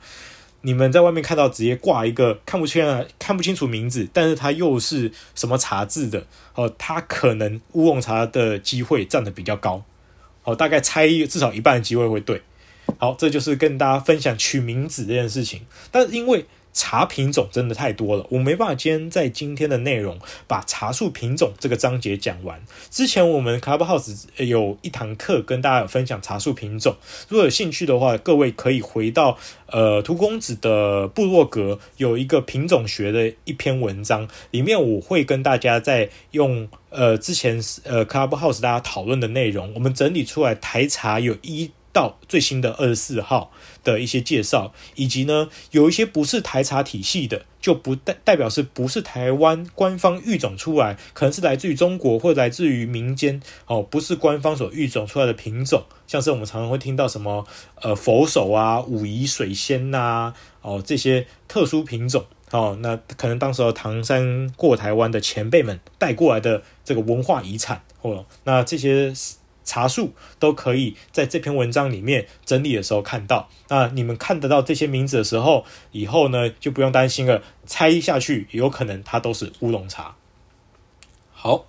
[0.62, 9.84] 你们在外面看到直接挂一个看不清啊，看不清楚名字，但是它又是什么茶字的哦，它可能乌龙茶的机会占得比较高
[10.46, 12.42] 哦，大概猜至少一半的机会会对。
[12.98, 16.46] 好，这就是跟大家分享取名字这件事情，但是因为。
[16.76, 22.62] 茶品种真的太多了，我没办法今天在今天的内容把茶树品种这个章节讲完。
[22.92, 26.98] 之前我们 Clubhouse 有一堂课跟大家有分享茶树品种，
[27.30, 57.48] 如果有兴趣的话，各位可以回到呃荼公子的部落格，有一个品种学的一篇文章，里面我会跟大家在用呃之前呃 Clubhouse 大家讨论的内容，我们整理出来台茶有一到最新的二十四号的一些介绍，以及呢，有一些不是台茶体系的，就不代代表是不是台湾官方育种出来，可能是来自于中国或来自于民间哦，不是官方所育种出来的品种，像是我们常常会听到什么
[57.82, 69.14] 呃佛手啊、武夷水仙呐、啊，哦这些特殊品种哦，那可能当时候唐山过台湾的前辈们带过来的这个文化遗产，哦，那这些。
[69.66, 73.50] 茶树都可以在这篇文章里面整理的时候看到。
[73.68, 80.16] 那你们看得到这些名字的时候，以后呢就不用担心了，猜下去有可能它都是乌龙茶。
[81.34, 81.66] 好，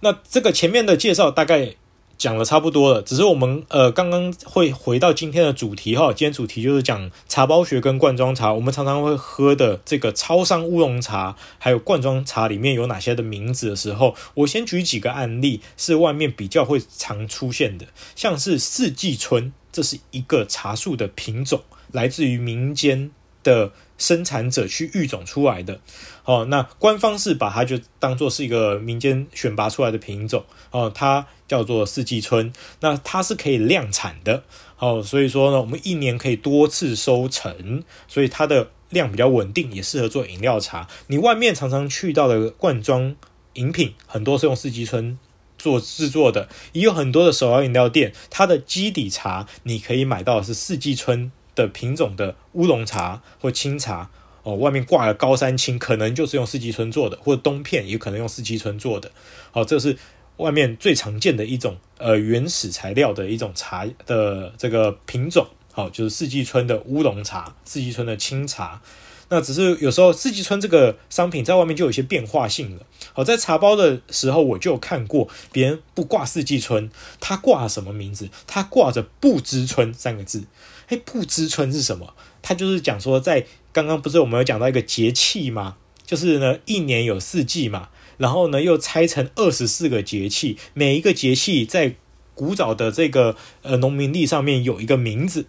[0.00, 1.74] 那这个前面的介绍大概。
[2.16, 8.52] 讲了差不多了，只是我们呃刚刚会回到今天的主题哈，今天主题就是讲茶包学跟罐装茶。
[8.52, 23.10] 我们常常会喝的这个超商乌龙茶，还有罐装茶里面有哪些的名字的时候，我先举几个案例，是外面比较会常出现的，像是四季春，这是一个茶树的品种，来自于民间
[23.42, 25.80] 的生产者去育种出来的。
[26.24, 32.52] 哦，那官方是把它就当做是一个民间选拔出来的品种哦，它叫做四季春。
[32.80, 34.44] 那它是可以量产的，
[34.78, 40.88] 哦，所以说呢，我们一年可以多次收成，所以它的量比较稳定，也适合做饮料茶。
[41.08, 43.16] 你外面常常去到的罐装
[43.54, 45.18] 饮品，很多是用四季春
[45.58, 54.10] 做制作的，也有很多的手摇饮料店，它的基底茶你可以买到的是四季春的品种的乌龙茶或清茶。
[54.42, 59.10] 哦，外面挂了高山青，可能就是用四季春做的，或者冬片也可能用四季春做的。
[59.50, 59.96] 好、哦，这是
[60.38, 65.46] 外面最常见的一种呃原始材料的一种茶的这个品种。
[65.72, 68.80] 好、就是四季春的乌龙茶，四季春的清茶。
[69.28, 72.86] 那只是有时候四季春这个商品在外面就有一些变化性了。
[73.12, 78.28] 好、在茶包的时候我就看过别人不挂四季春，他挂什么名字？
[78.46, 80.44] 他挂着不知春三个字。
[80.88, 82.14] 哎，不知春是什么？
[82.42, 83.46] 他就是讲说在。
[83.74, 85.74] 刚刚不是我们有讲到一个节气吗？
[86.06, 91.94] 就是呢，一年有四季嘛，然后呢又拆成二十四个节气，每一个节气在
[92.34, 95.46] 古早的这个呃农民历上面有一个名字。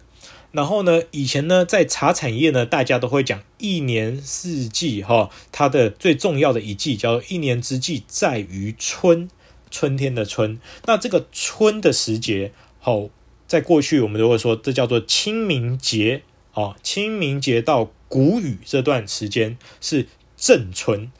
[0.52, 9.28] 然后呢，以前呢在茶产业呢，大家都会讲一年四季哈，它的最重要的一季叫一年之计在于春，
[9.70, 10.58] 春天的春。
[10.86, 13.10] 那这个春的时节，好，
[13.46, 16.22] 在过去我们都会说这叫做清明节。
[16.54, 20.06] 哦，清明节到谷雨这段时间是
[20.38, 21.12] 正春，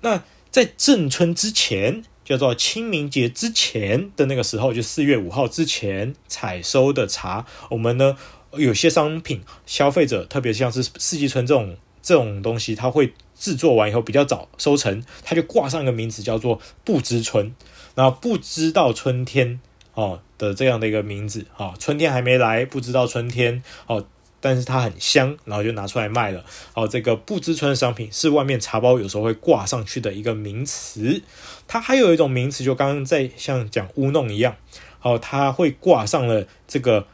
[0.00, 0.24] 那
[0.58, 8.16] 在正春之前，叫做清明节之前的那个时候，就四月五号之前采收的茶，我们呢
[8.54, 17.54] 有些商品消费者，特别像是四季春这种这种东西，它会制作完以后比较早收成，它就挂上一个名字叫做不知春，
[17.94, 19.60] 然后不知道春天
[19.94, 24.04] 哦的这样的一个名字啊，春天还没来，不知道春天哦。
[24.40, 26.44] 但是它很香，然后就拿出来卖了。
[26.74, 31.22] 哦，这个不知春的商品是外面茶包有时候会挂上去的一个名词。
[31.66, 34.56] 它还有一种名词，就刚刚在像讲乌弄一样，
[35.02, 37.06] 哦，它会挂上了这个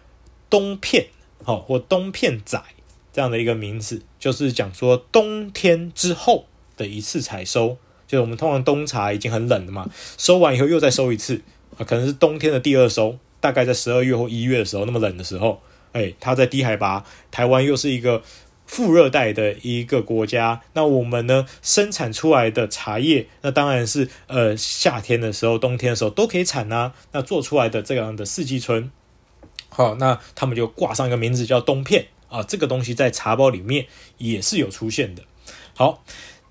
[0.51, 1.07] 冬片，
[1.45, 2.63] 哦，或冬片仔
[3.13, 11.41] 这样的一个名词，就是讲说冬天之后的一次采收，就是我们通常冬茶已经很冷了嘛，收完以后又再收一次，
[11.79, 15.61] 啊，可能是冬天的第二收，大概在十二月或一月的时候，那么冷的时候。
[15.95, 18.23] 哎，它在低海拔，台湾又是一个
[18.67, 26.93] 副热带的一个国家，那我们呢生产出来的茶叶，那当然是呃夏天的时候、冬天的时候都可以产啊。
[27.13, 28.91] 那做出来的这样的四季春，
[29.69, 32.43] 好，那他们就挂上一个名字叫冬片啊。
[32.43, 33.87] 这个东西在茶包里面
[34.19, 35.23] 也是有出现的。
[35.77, 36.03] 好，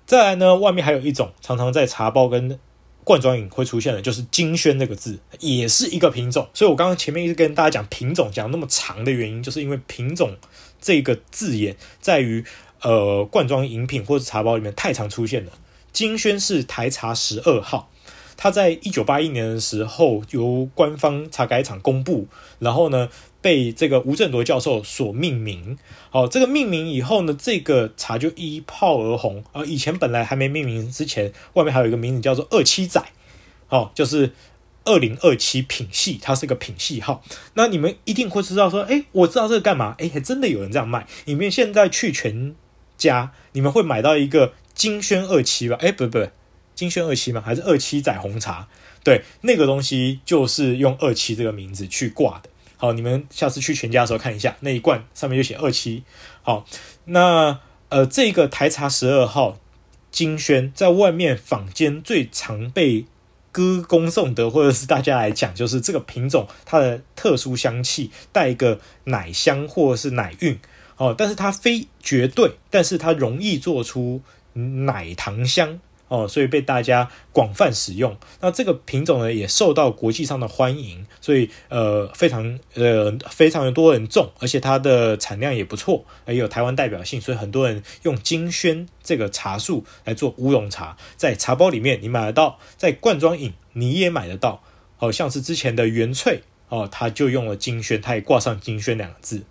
[0.06, 2.58] 再来呢，外面还有一种常常在茶包跟
[3.04, 6.48] 罐装饮会出现的，就是金萱这个字，也是一个品种。
[6.54, 10.36] 所以我刚刚前面一直跟大家讲品种讲那么长的原因，就是因为品种
[10.80, 12.44] 这个字眼在于
[12.82, 15.52] 呃罐装饮品或者茶包里面太常出现了。
[15.92, 17.90] 金萱是台茶十二号。
[18.36, 22.26] 它在一九八一年的时候由官方茶改厂公布，
[22.58, 23.08] 然后呢
[23.44, 25.76] 被这个吴振铎教授所命名。
[26.08, 29.62] 好，这个命名以后呢，这个茶就一炮而红啊。
[29.66, 33.04] 以前本来还没命名之前，外面还有一个名字叫做二七仔，
[33.66, 34.32] 好，就是
[34.86, 37.22] 二零二七品系，它是一个品系号。
[37.52, 39.94] 那你们一定会知道说，哎，我知道这个干嘛？
[39.98, 41.06] 哎，还真的有人这样卖。
[41.26, 42.54] 你们现在去全
[42.96, 45.76] 家，你们会买到一个金萱二七吧？
[45.82, 46.26] 哎，不不。
[46.74, 47.42] 金萱二七吗？
[47.44, 48.68] 还是二七仔红茶？
[49.04, 52.48] 对，那个东西就是用二七这个名字去挂的。
[52.76, 56.02] 好，你们下次去全家的时候看一下，那一罐上面就写二七。
[56.42, 56.66] 好，
[57.06, 59.58] 那呃，这个台茶十二号
[60.10, 63.06] 金萱在外面坊间最常被
[63.52, 70.58] 歌功颂德，或者是大家来讲，就是这个品种它的特殊香气，带一个奶香或者是奶韵。
[70.96, 74.20] 哦，但是它非绝对，但是它容易做出
[74.52, 75.80] 奶糖香。
[76.14, 78.16] 哦，所以被大家广泛使用。
[78.40, 94.62] 那这个品种呢，也受到国际上的欢迎，所以呃，非常呃，非常的多人种，而且它的产量也不错，也有台湾代表性，所以很多人用金萱这个茶树来做乌龙茶，在茶包里面你买得到，在罐装饮你也买得到。
[94.96, 99.42] 好像是之前的原萃哦，它就用了金萱，它也挂上金萱两个字。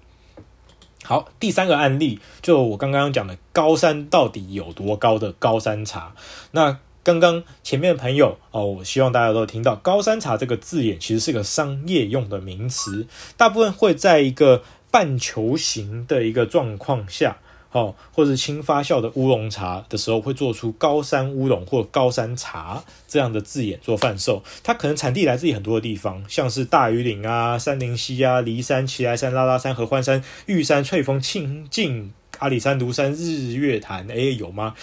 [1.06, 6.16] 好，第三个案例就我刚刚讲的高山到底有多高的高山茶。
[6.52, 17.38] 那刚刚前面的朋友哦，我希望大家都听到高山茶这个字眼其实是个商业用的名词，大部分会在一个半球形的一个状况下。
[17.74, 24.44] 哦，或者是轻发酵的乌龙茶的时候，会做出高山乌龙或高山茶这样的字眼做贩售。
[24.64, 34.08] 它可能产地来自于很多的地方，像是大禹岭啊、杉林溪啊、梨山、奇莱山、拉拉山、合欢山、玉山、翠峰、清境、阿里山、庐山、日月潭。
[34.10, 34.76] 哎，有吗？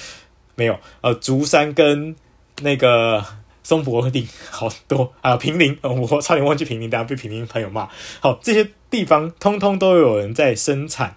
[0.56, 0.76] 没有。
[1.00, 2.16] 呃，竹山跟
[2.62, 3.24] 那个
[3.62, 7.88] 松柏顶 好多啊，平林，我差点忘记平林，大家被平林朋友骂。
[8.18, 11.14] 好，这些地方通通都有人在生产。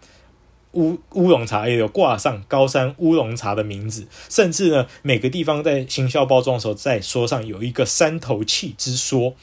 [0.74, 9.36] 乌乌龙茶也有挂上高山乌龙茶的名字，甚至呢，每个地方在行销包装的时候，在说上有一个山头气之说。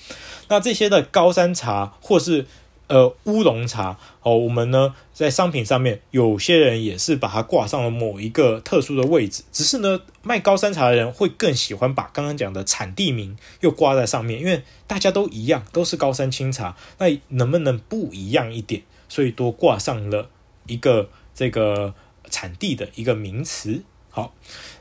[0.48, 2.46] 那这些的高山茶或是
[2.88, 9.44] 呃乌龙茶哦，我们呢在商品上面，有些人也是把它挂上了某一个特殊的位置。
[9.52, 18.82] 只是呢，卖高山茶的人会更喜欢把刚刚讲的产地名又挂在上面，因为大家都一样，都是高山青茶，那能不能不一样一点？
[19.08, 20.28] 所以多挂上了
[20.66, 21.08] 一个。
[21.40, 21.94] 这个
[22.28, 24.34] 产地的一个名词，好，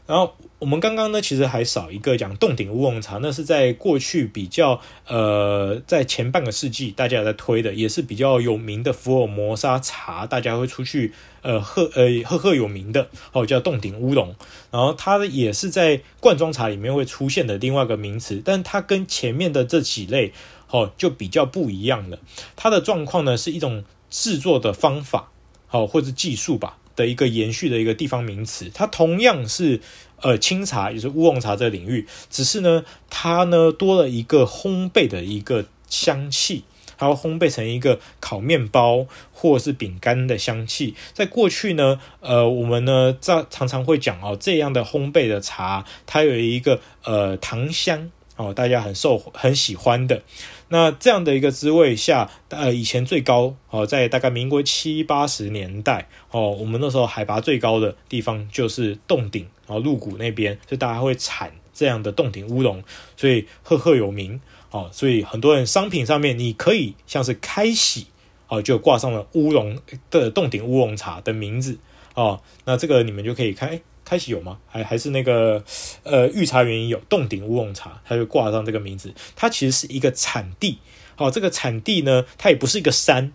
[0.06, 14.36] 然后我们刚刚呢，其实还少一个讲洞顶乌龙茶，那是在过去比较呃，在前半个世纪大家在推的，也是比较有名的福尔摩沙茶，大家会出去呃喝呃赫赫有名的，哦，叫洞顶乌龙，
[14.70, 20.34] 然后它也是在罐装茶里面会出现的另外一个名词，但它跟前面的这几类
[20.70, 22.20] 哦就比较不一样了，
[22.58, 25.32] 它的状况呢是一种制作的方法。
[25.70, 29.80] 好，或者技术吧的一个延续的一个地方名词，它同样是
[30.22, 36.64] 呃清茶，也是乌龙茶这个领域，只是呢，它呢多了一个烘焙的一个香气，
[36.98, 40.96] 它会烘焙成一个烤面包或是饼干的香气。
[41.14, 50.24] 在过去呢，呃，我们呢在常常会讲哦，这样的烘焙的茶，它有一个呃糖香哦，大家很受很喜欢的。
[50.72, 62.84] 那这样的一个滋味下，呃，以前最高哦，在大概民国七八十年代哦，我们那时候海拔最高的地方就是洞顶啊，鹿谷那边，所以大家会产这样的洞顶乌龙，
[63.18, 64.40] 所以赫赫有名
[64.70, 64.90] 哦。
[64.94, 68.08] 所以很多人商品上面你可以像是开喜
[68.48, 69.80] 哦，就挂上了乌龙
[70.12, 71.80] 的洞顶乌龙茶的名字
[72.14, 72.42] 哦。
[72.66, 73.82] 那这个你们就可以看哎。
[74.10, 74.58] 开始有吗？
[74.68, 75.64] 还还是那个
[76.02, 79.14] 呃，御茶园有洞顶乌龙茶，它就挂上这个名字。
[79.36, 80.80] 它其实是一个产地，
[81.18, 83.32] 哦，这个产地呢，它也不是一个山，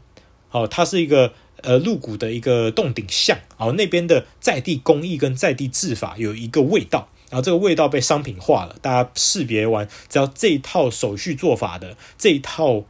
[0.51, 12.83] 哦，它是一个呃鹿谷的一个洞顶巷，哦，那边的在地工艺跟在地制法有一个味道，然后这个味道被商品化了，大家识别完，只要这一套手续做法的这一套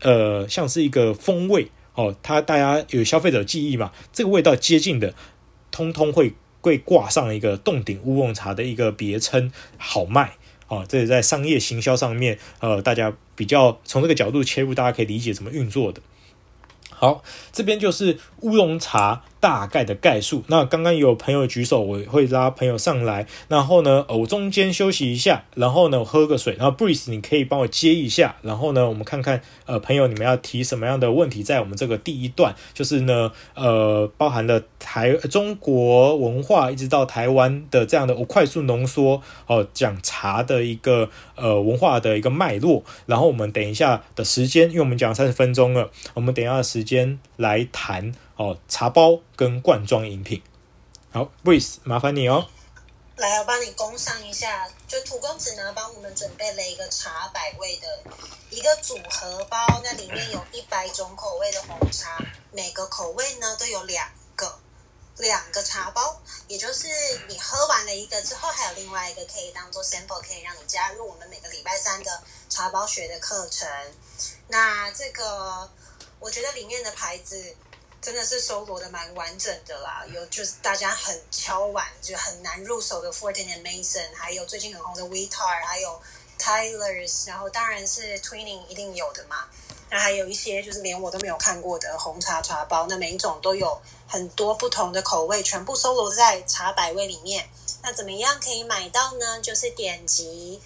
[0.00, 5.14] 呃，像是一个风味，哦，它大家有消费者记忆嘛，这个味道接近的，
[5.70, 6.34] 通通会。
[6.60, 10.34] 会挂上一个洞顶乌龙茶的一个别称，好卖
[10.68, 10.84] 啊。
[10.88, 16.00] 这是在商业行销上面，呃，大家比较从这个角度切入，大家可以理解怎么运作的。
[16.90, 19.22] 好，这边就是乌龙茶。
[19.40, 20.44] 大概的概述。
[20.48, 23.26] 那刚刚有朋友举手，我会拉朋友上来。
[23.48, 26.54] 然后呢，我中间休息一下，然后呢，我喝个水。
[26.58, 28.36] 然后 Breeze，你可以帮我接一下。
[28.42, 42.84] 然后呢，我们看看呃，朋友你们要提什么样的问题，在我们这个第一段，就是呢，呃，包含了台中国文化一直到台湾的这样的，我快速浓缩哦，讲茶的一个呃文化的一个脉络。
[43.06, 48.12] 然后我们等一下的时间，因为我们讲三十分钟了，我们等一下的时间来谈。
[48.40, 50.42] 哦，茶包跟罐装饮品，
[51.12, 52.48] 好，Breeze，麻烦你哦。
[53.16, 58.02] 来，我帮你工商一下，就土公子呢，帮我们准备了一个茶百味的
[58.48, 62.18] 一个组合包，那里面有一百种口味的红茶，
[62.50, 64.58] 每个口味呢都有两个
[65.18, 66.88] 两个茶包，也就是
[67.28, 73.68] 你喝完了一个之后，还有另外一个可以当做 sample，可以让你加入我们每个礼拜三的茶包学的课程。
[74.48, 75.70] 那这个
[76.18, 77.54] 我觉得里面的牌子。
[78.00, 86.00] 真的是搜罗的蛮完整的啦，有就是大家很敲碗就很难入手的 Fortin and Mason，还有最近很红的 Vitar，还有
[86.38, 89.44] Tylers，然后当然是 Twinning 一定有的嘛。
[89.90, 93.78] 那还有一些就是连我都没有看过的红茶茶包，那每一种都有
[94.08, 97.50] 很多不同的口味，全部搜罗在茶百味里面。
[97.82, 99.40] 那怎么样可以买到呢？
[99.42, 100.62] 就是点击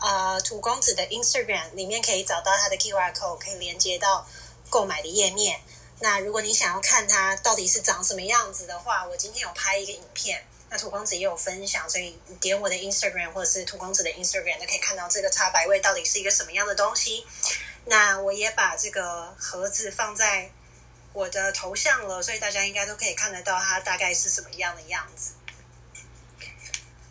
[0.00, 4.24] 呃土公子的 Instagram 里面可以找到他的 QR code，可以连接到
[4.68, 5.60] 购买的页面。
[5.98, 17.26] 那如果你想要看它到底是长什么样子的话，我今天有拍一个影片，那土光子也有分享，所以你点我的 Instagram 或者是土光子的 Instagram 都可以看到这个茶百味到底是一个什么样的东西。
[17.86, 20.50] 那我也把这个盒子放在
[21.12, 25.32] 我的头像了，所以大家应该都可以看得到它大概是什么样的样子。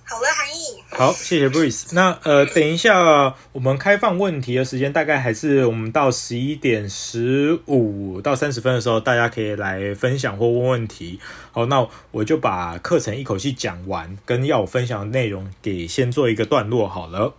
[0.08, 0.84] 好了，韩毅。
[0.92, 1.88] 好，谢谢 Breeze。
[1.94, 11.20] 那呃，等一下我们开放问题的时间大概还是我们到十一点十五到三十分的时候，大家可以来分享或问问题。
[11.52, 17.34] 好，那我就把课程一口气讲完，跟要我分享的内容给先做一个段落好了。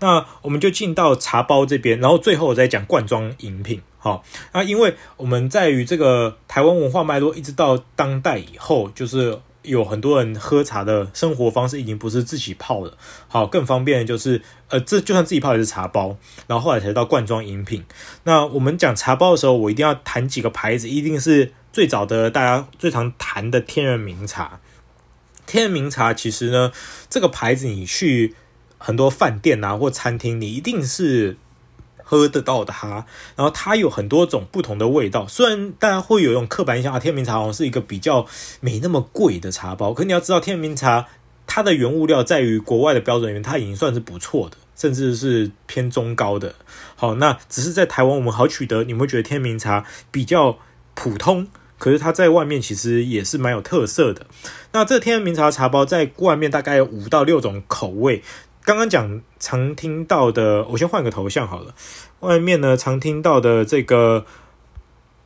[0.00, 3.82] 那我们就进到茶包这边，然后最后我再讲罐装饮品。
[3.98, 9.38] 好，那因为我们在于这个台湾文化脉络，一直到当代以后，就是。
[9.66, 12.96] 有很多人喝茶的生活方式已经不是自己泡了，
[13.28, 17.84] 好，更方便的就是，呃，这就算自己泡也是茶包，然后后来才到罐装饮品。
[18.24, 24.60] 那我们讲茶包的时候，我一定要谈几个牌子，一定是最早的大家最常谈的天然茗茶。
[25.46, 26.72] 天然茗茶其实呢，
[27.10, 28.34] 这个牌子你去
[28.78, 31.36] 很多饭店啊或餐厅，你一定是。
[32.08, 33.04] 喝得到的它，
[33.34, 35.26] 然后它有很多种不同的味道。
[35.26, 38.24] 虽然大家会有用刻板印象啊，天明茶好像是一个比较
[38.60, 41.08] 没那么贵的茶包，可你要知道，天明茶
[41.48, 46.54] 它的原物料在于国外的标准里面，它已经算是不错的，甚至是偏中高的。
[46.94, 50.58] 好，那只是在台湾我们好取得，你们会觉得天明茶比较
[50.94, 54.26] 普通，可是它在外面其实也是蛮有特色的。
[54.70, 58.22] 那这天明茶茶包在外面大概有五到六种口味。
[58.66, 61.72] 刚刚讲常听到的，我先换个头像好了。
[62.18, 64.26] 外面呢，常听到的这个，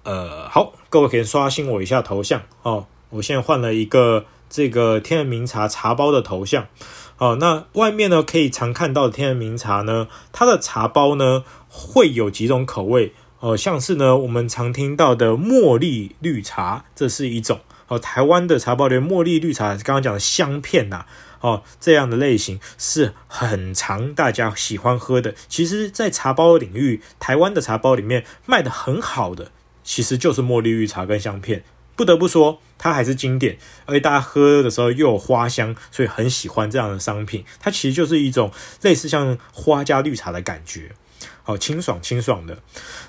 [0.03, 2.85] 呃，好，各位可以刷新我一下头像哦。
[3.09, 6.67] 我现在换了一个这个天然茗茶茶包的头像。
[7.17, 17.99] 哦，那外面呢，可以常看到的天然茗茶呢，它的茶包呢会有几种口味哦，像是呢我们常听到的茉莉绿茶，这是一种哦。
[17.99, 21.07] 台湾的茶包里茉莉绿茶，刚刚讲的香片呐、
[21.41, 25.35] 哦，这样的类型是很常大家喜欢喝的。
[25.49, 29.51] 其实，在茶包领域，台湾的茶包里面卖得很好的，
[29.83, 31.65] 其实就是茉莉绿茶跟香片。
[31.97, 37.45] 不得不说，它还是经典，而且大家喝的时候又有花香，所以很喜欢这样的商品。
[37.59, 40.93] 它其实就是一种类似像花加绿茶的感觉。
[41.43, 42.59] 好清爽清爽的。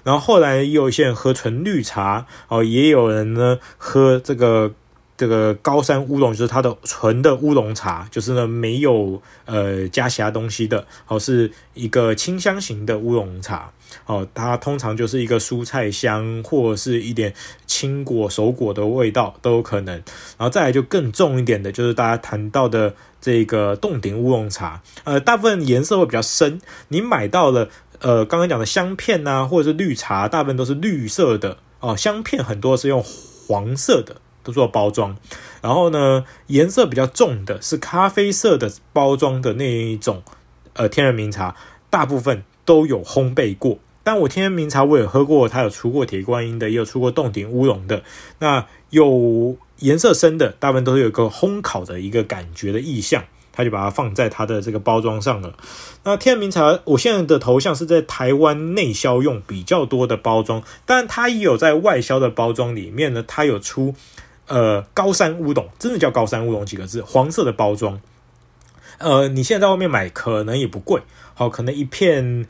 [0.04, 4.74] 然后后来也有一些人喝纯绿茶，哦，也有人呢喝这个。
[5.22, 13.72] 这个高山乌龙就是它的纯的乌龙茶，就是呢没有呃加其他东西的，哦，是一个清香型的乌龙茶，
[14.08, 17.32] 哦，它通常就是一个蔬菜香或者是一点
[17.68, 27.70] 青果熟果的味道都有可能，然后再来就更重一点的，就是大家谈到的这个洞顶乌龙茶，呃，大部分颜色会比较深，你买到了
[28.00, 31.58] 呃刚刚讲的香片啊，或者是绿茶，大部分都是绿色的。
[31.80, 34.16] 哦，香片很多是用黄色的。
[34.44, 35.16] 都做包装，
[35.62, 40.24] 然后呢，颜色比较重的是咖啡色的包装的那一种，
[40.74, 41.56] 呃，天仁茗茶，
[41.90, 43.80] 大部分都有烘焙过。
[44.04, 48.02] 但我天仁茗茶我也喝过，它有出过铁观音的，也有出过洞顶乌龙的。
[48.40, 53.24] 那有颜色深的，大部分都是有一个烘烤的一个感觉的意象。
[53.54, 55.54] 他就把它放在它的这个包装上了。
[56.06, 63.94] 那天仁茗茶，我现在的头像是在台湾内销用比较多的包装，但它也有在外销的包装里面呢，它有出。
[64.52, 68.02] 呃，高山乌龙真的叫高山乌龙几个字，黄色的包装。
[68.98, 71.02] 呃，你现在在外面买可能也不贵，
[71.34, 72.46] 好，可能一片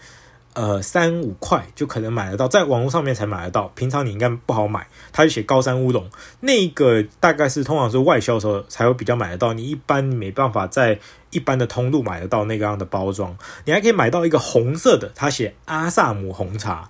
[0.54, 4.88] 呃三五块就可能买得到，在网络上面才买得到，平常你应该不好买。
[5.14, 11.00] 它就写高山乌龙，那个大概是通常是外销的时候才会比较买得到，你一般没办法在
[11.30, 13.38] 一般的通路买得到那个样的包装。
[13.66, 16.90] 你还可以买到一个红色的，它写阿萨姆红茶。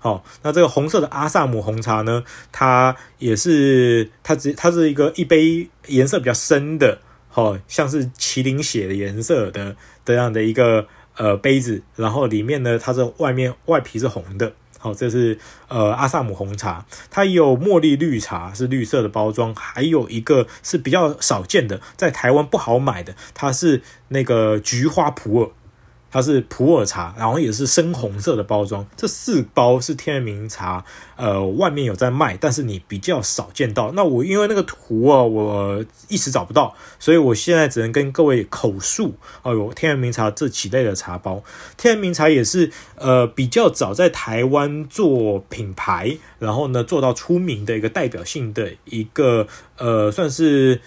[0.00, 2.22] 好，那这个红色的阿萨姆红茶呢，
[2.52, 9.74] 它也是它只它是一个一杯颜色比较深的，好像是麒麟血的颜色的
[10.04, 10.86] 这样的一个
[11.16, 15.36] 呃杯子，然后里面呢，它是外面外皮是红的，好，这是
[15.66, 25.50] 呃阿萨姆红茶，它有茉莉绿茶是绿色的包装，还有一个是比较少见的，在台湾不好买的，它是那个菊花普洱。
[26.10, 28.86] 它是普洱茶，然后也是深红色的包装。
[28.96, 30.84] 这四包是天仁茗茶，
[31.16, 33.92] 呃，外面有在卖，但是你比较少见到。
[33.92, 41.42] 那我因为那个图啊，我一时找不到，所以我现在只能跟各位口述哦，有天仁茗茶这几类的茶包。
[41.76, 49.46] 天仁茗茶也是呃比较早在台湾做品牌，然后呢做到出名的一个代表性的一个
[49.76, 50.80] 呃算是。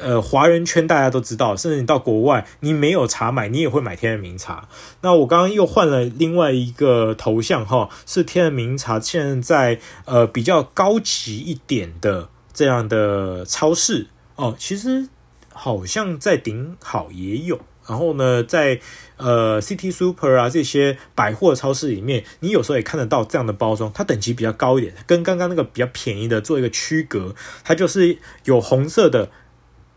[0.00, 4.66] 呃，华人圈大家都知道，甚至你到国外，你没有茶买，你也会买天然茗茶。
[5.02, 15.08] 那我刚刚又换了另外一个头像哈，是天然茗茶现在呃比较高级一点的这样的超市哦，其实
[15.52, 18.80] 好像在顶好也有，然后呢，在
[19.18, 29.30] 呃 City Super 啊这些百货超市里面，你有时候也看得到这样的包装，它等级比较高一点，跟刚刚那个比较便宜的做一个区隔，它就是有红色的。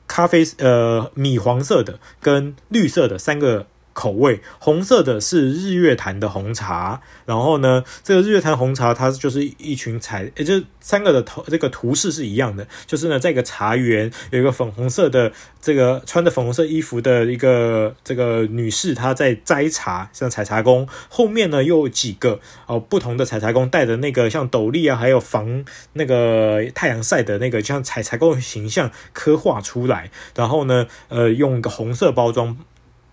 [0.07, 15.31] 咖啡呃米黄色的跟绿色的三个口味，红色的是日月潭的红茶，然后呢，这个日月潭红茶它就是一群彩，也就三个的头这个图示是一样的，就是呢，在一个茶园有一个粉红色的
[15.61, 25.63] 这个穿着粉红色衣服的一个这个女士，她在摘茶，像采茶工，后面呢又有几个哦不同的采茶工带着那个像斗笠啊，还有防
[25.93, 32.57] 那个太阳晒的那个像采茶工形象刻画出来，然后呢，呃，用一个红色包装。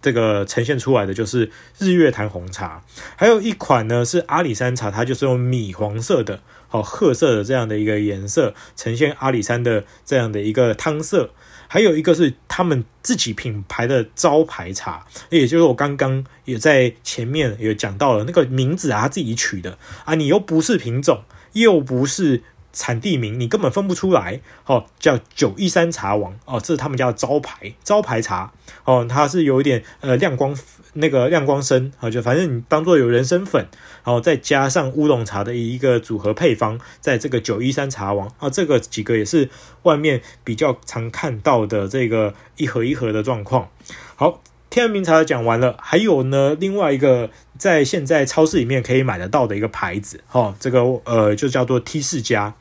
[0.02, 2.82] 这个呈现出来的就是日月潭红茶，
[3.16, 11.30] 还有一款呢是阿里山茶，它就是用米黄色的、好褐色的这样的一个颜色呈现阿里山的这样的一个汤色，
[11.68, 21.22] 还有一个是他们自己品牌的招牌茶，也就是我刚刚也在前面有讲到了那个名字啊，他自己取的啊，你又不是品种，
[21.52, 22.42] 又不是。
[22.72, 26.34] 产地名你根本分不出来，哦，叫九一三茶王。
[26.44, 28.52] 哦，这是他们家的招牌招牌茶。
[28.84, 30.56] 哦，它是有一点呃亮光
[30.94, 33.66] 那个亮光生啊，就反正你当做有人参粉，
[34.04, 38.32] 然后再加上乌龙茶的一个组合配方，在这个九一三茶王。
[38.38, 39.48] 啊，这个几个也是
[39.82, 43.68] 外面比较常看到的这个一盒一盒的状况。
[44.16, 44.40] 好，
[44.70, 52.54] 天然名茶讲完了，还有呢另外一个在现在超市里面可以买得到的一个牌子，哈，这个呃就叫做 T 四家。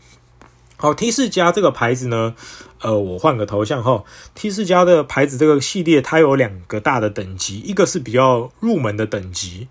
[0.76, 2.34] 好，T 四家这个牌子呢，
[2.82, 4.04] 呃，我换个头像哈。
[4.34, 9.68] T 四家的牌子这个系列，它有两个大的等级，一个是比较入门的等级，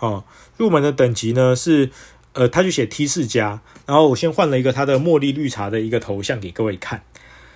[0.00, 0.24] 哦，
[0.56, 1.90] 入门的等级呢是，
[2.32, 3.60] 呃，它就写 T 四家。
[3.86, 7.04] 然后我先换了一个它的茉莉绿茶的一个头像给各位看。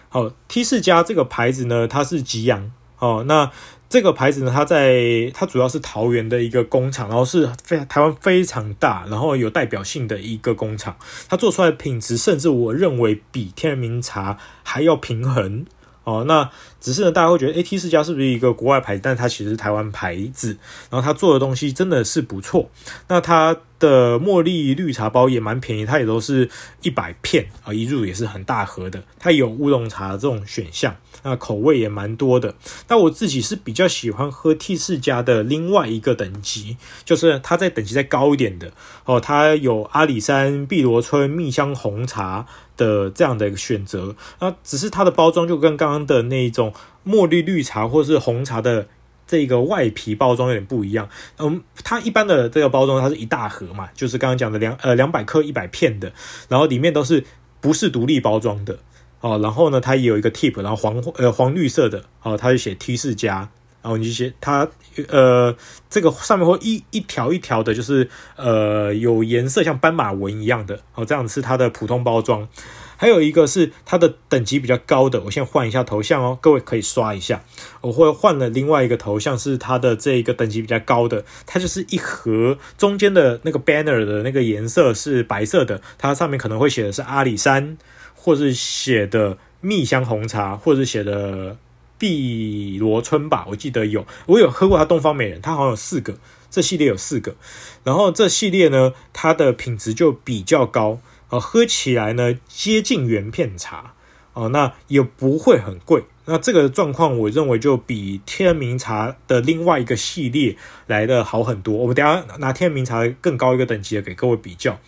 [0.08, 2.70] 好，T 四家这个牌子呢，它是吉阳，
[3.00, 3.50] 哦，那。
[3.94, 10.96] 这个牌子呢，它在它主要是桃园的一个工厂，然后是非台湾非常大，然后有代表性的一个工厂。
[11.28, 15.64] 它做出来品质，甚至我认为比天仁茗茶还要平衡。
[16.02, 19.00] 哦，那只是呢，大家会觉得，AT 世家是不是一个国外牌子？
[19.04, 20.58] 但它其实是台湾牌子，
[20.90, 22.68] 然后它做的东西真的是不错。
[23.08, 26.50] 那它的茉莉绿茶包也蛮便宜，它也都是
[26.82, 29.02] 一百片啊，一入也是很大盒的。
[29.18, 30.94] 它有乌龙茶这种选项，
[31.24, 32.54] 那口味也蛮多的。
[32.86, 38.70] 那我自己是比较喜欢喝 T 世家的另外一个等级，就是它在等级再高一点的
[39.04, 42.46] 哦，它有阿里山碧螺春蜜香红茶。
[42.76, 46.74] 的这样的一个选择，那只是它的包装就跟刚刚的那种
[47.06, 48.88] 茉莉绿茶或是红茶的
[49.28, 51.08] 这个外皮包装有点不一样。
[51.38, 56.12] 嗯，它一般的这个包装它是一大盒嘛，就是刚刚讲的两呃两百克一百片的，
[56.48, 57.24] 然后里面都是
[57.60, 58.76] 不是独立包装的
[59.24, 59.40] 哦。
[59.42, 63.48] 然后呢，它也有一个 tip，然后黄呃黄绿色的哦，它就写 T 世家。
[63.82, 64.66] 然后你就写它，
[65.08, 65.54] 呃，
[65.90, 72.48] 这个上面会一一条一条的，就是呃有颜色像斑马纹一样的，哦，这样是它的普通包装。
[72.96, 77.42] 还有一个是它的等级比较高的，我先换一下头像哦，各位可以刷一下。
[77.82, 87.76] 我会换了另外一个头像，是它的这个等级比较高的，它就是一盒中间的那个 banner 的那个颜色是白色的，它上面可能会写的是阿里山，
[88.24, 91.58] 或是写的蜜香红茶，或者是写的。
[91.96, 96.18] 碧螺春吧，我记得有，我有喝过它东方美人，它好像有四个，
[96.50, 97.36] 这系列有四个，
[97.84, 100.98] 然后这系列呢，它的品质就比较高，
[101.30, 103.94] 呃，喝起来呢接近原片茶，
[104.34, 110.56] 哦，那也不会很贵，那这个状况我认为就比天人茗茶的另外一个系列
[110.88, 114.78] 来的好很多，我们等下拿天人茗茶更高一个等级的给各位比较。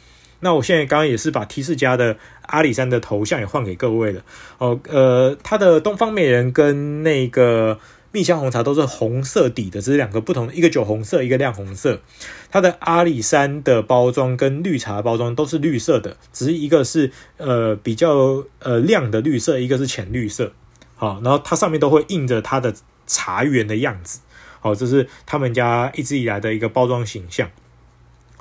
[0.46, 4.22] 那我现在刚刚也是把 T 世家的阿里山的头像也换给各位了
[4.58, 7.80] 哦，呃，它的东方美人跟那个
[8.12, 12.00] 蜜香红茶都是红色底的，这是两个不同，一个酒红色，一个亮红色。
[12.48, 20.52] 它的阿里山的包装跟绿茶包装都是绿色的，只是一个是呃比较呃亮的绿色，一个是浅绿色。
[20.94, 22.72] 好，然后它上面都会印着它的
[23.08, 24.20] 茶园的样子。
[24.60, 27.50] 好，这是他们家一直以来的一个包装形象。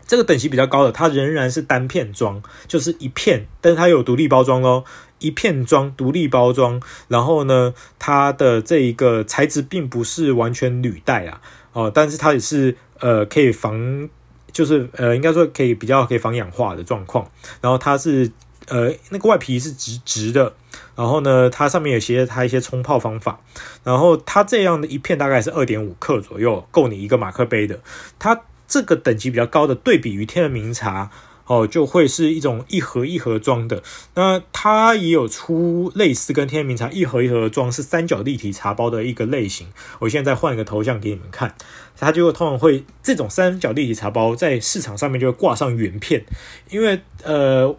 [0.08, 4.84] 这个等级比较高的，它仍然是单片装，就是一片，但是它有独立包装哦，
[5.18, 6.80] 一片装独立包装。
[7.08, 11.41] 然后呢，它的这一个材质并不是完全铝带啊，
[11.74, 14.08] 哦，但是它也是呃可以防，
[14.51, 17.28] 就是呃应该说可以比较可以防氧化的状况。
[17.60, 18.32] 然后它是
[18.68, 20.53] 呃那个外皮是直直的，
[20.95, 23.39] 然后呢，它上面有写它一些冲泡方法。
[23.84, 27.80] 然后它这样的一片大概是二点五克左右，够你一个马克杯的。
[28.20, 28.39] 它。
[28.76, 31.10] 这个等级比较高的，对比于天人茗茶
[31.46, 33.82] 哦，就会是一种一盒一盒装的。
[34.16, 39.70] 那它也有出类似跟天人茗茶一盒一盒装是三角立体茶包的一个类型。
[40.00, 41.56] 我现在再换一个头像给你们看，
[41.98, 46.26] 它就会通常会这种三角立体茶包在市场上面就会挂上原片，
[46.70, 47.74] 因为呃，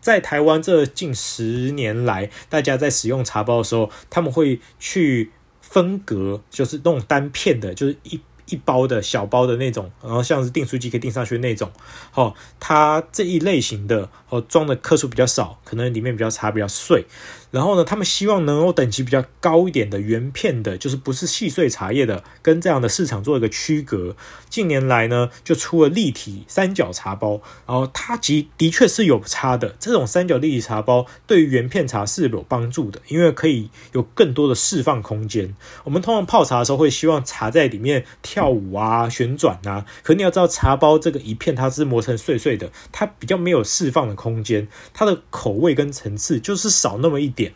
[0.00, 5.30] 在台湾这近十年来，大家在使用茶包的时候，他们会去
[5.60, 8.20] 分隔，就是那种单片的，就是一。
[8.50, 11.70] 一包的小包的那种，然后像是订书机可以订上去的那种，
[12.14, 17.06] 哦，它这一类型的哦，装的克数比较少，可能里面比较茶比较碎。
[17.50, 24.14] 然后呢，他们希望能够等级比较高一点的原片的，就是不是细碎茶叶的，跟这样的市场做一个区隔。
[24.48, 29.74] 近年来呢，就出了立体三角茶包，然后它其的确是有差的。
[29.80, 35.56] 这种三角立体茶包对于原片茶是有帮助的，因为可以有更多的释放空间。
[35.82, 47.39] 我们通常泡茶的时候会希望茶在里面跳舞啊、旋转啊，可你要知道茶包这个一片它是磨成碎碎的，它比较没有释放的空间，它的口味跟层次就是少那么一点。
[47.40, 47.52] 点，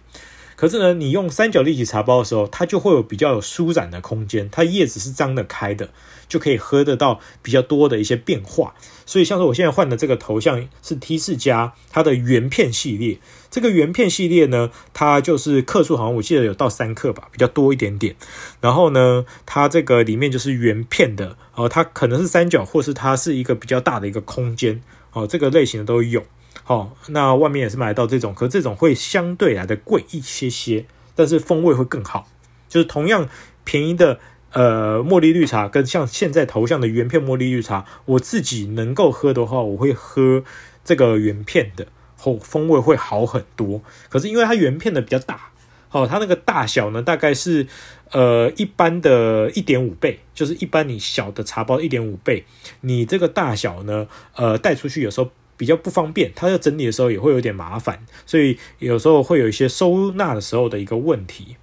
[0.57, 5.91] 可是呢，你用三角立体茶包的时候，它就会有比较有舒展的空间，它叶子是张得开的，
[6.29, 8.75] 就可以喝得到比较多的一些变化。
[9.05, 13.19] 所以，像是我现在换的这个头像是 T 世家它的原片系列，
[13.51, 18.17] 这个原片系列呢，它就是克数好像我记得有到三克吧，比较多一点点。
[18.63, 24.81] 然后呢，它这个里面就是原片的哦，它可能是三角，或是它是一个比较大的一个空间
[25.13, 26.25] 哦，这个类型的都有。
[26.67, 32.27] 好，那外面也是买到这种，可这种会相对来的贵一些些，但是风味会更好。
[32.71, 33.29] 就是同样
[33.65, 34.19] 便宜的
[34.53, 40.43] 呃茉莉绿茶，跟像现在头像的原片茉莉绿茶，我自己能够喝的话，我会喝
[40.83, 41.87] 这个原片的，
[42.17, 43.83] 后风味会好很多。
[44.09, 45.51] 可是因为它原片的比较大，
[45.91, 47.67] 好，它那个大小呢，大概是
[48.13, 52.47] 呃一般的一点五倍，就是一般你小的茶包一点五倍，
[52.81, 55.31] 你这个大小呢，呃带出去有时候。
[55.57, 61.57] 比较不方便，它要整理的时候也会有点麻烦，所以有时候会有一些收纳的时候的一个问题。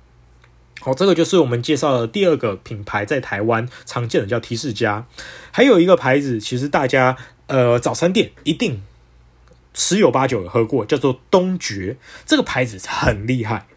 [0.79, 5.05] 好，这个就是我们介绍的第二个品牌，在台湾常见的叫 T 世家。
[5.51, 7.15] 还有一个牌子，其实大家
[7.45, 8.81] 呃早餐店一定
[9.75, 11.97] 十有八九有喝过，叫做东爵。
[12.25, 13.67] 这个牌子很厉害。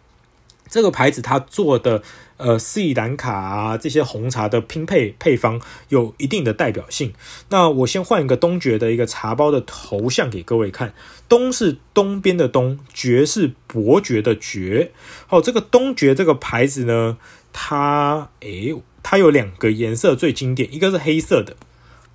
[0.67, 2.03] 这个牌子它做的
[2.45, 7.15] 呃斯里兰卡啊这些红茶的拼配配方有一定的代表性。
[7.49, 10.93] 那我先换一个东爵的一个茶包的头像给各位看，
[11.27, 14.93] 东是东边的东，爵是伯爵的爵。
[15.27, 17.17] 好，这个东爵这个牌子呢，
[17.51, 21.57] 它诶，它有两个颜色最经典，一个是黑色的。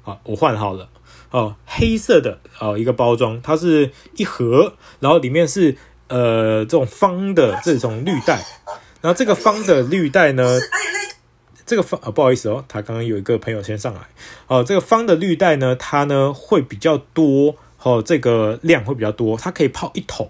[0.04, 0.90] 好，我换好了。
[1.32, 5.76] 哦，黑色的哦一个包装，它是一盒，然后里面是。
[6.10, 8.44] 呃，这种方的这种绿带，
[9.02, 10.60] 然后这个方的绿带呢，
[11.66, 14.02] 这个方啊，不好意思哦，他刚刚有一个朋友先上来
[14.48, 20.30] 哦，这个方的绿带呢，它呢会比较多哦，这个量会比较多，它可以泡一桶，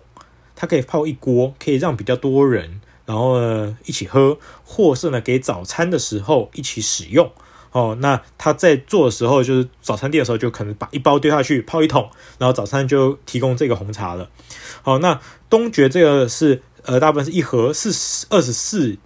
[0.56, 7.32] 它可以泡一锅，可以让比较多人然后呢一起喝，或是呢给早餐的时候一起使用。
[7.72, 12.10] 哦，那他在做的时候，就是早餐店的时候，就可能把一包丢下去泡一桶，
[12.40, 14.28] 然后早餐就提供这个红茶了。
[14.82, 15.20] 好，那
[15.52, 17.90] 东爵这个是呃，大部分是一盒是
[18.30, 18.98] 二十四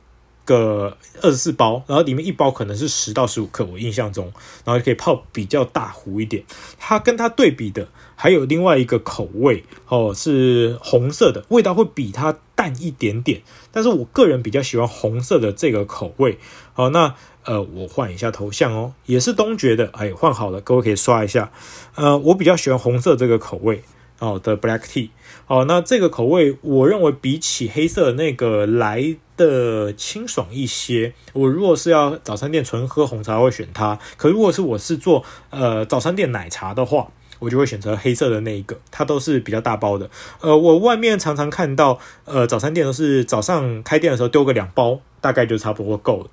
[0.45, 4.32] 个二十四包，然后里面一包可能是十到十五克，我印象中，
[4.65, 6.43] 然后就可以泡比较大壶一点。
[6.78, 16.38] 它跟它对比的还有另外一个口味哦，是红色的，味道会比它淡一点点，但是我个人比较喜欢红色的这个口味。
[16.74, 17.15] 好，那。
[17.45, 21.51] 呃，我换一下头像哦，也是东爵的，哎，换好了，各位可以刷一下。
[21.95, 23.84] 呃，我比较喜欢红色这个口味
[24.19, 25.09] 哦的 Black Tea。
[25.54, 31.14] 哦，那这个口味我认为比起黑色的那个来的清爽一些。
[31.32, 33.99] 我如果是要早餐店纯喝红茶，会选它。
[34.18, 40.10] 可如果是我是做呃早餐店奶茶的话，我就会选择黑色的那一个，它都是比较大包的。
[40.41, 46.32] 呃，我外面常常看到，呃，早餐店都是早上开店的时候丢个两包，大概就差不多够了。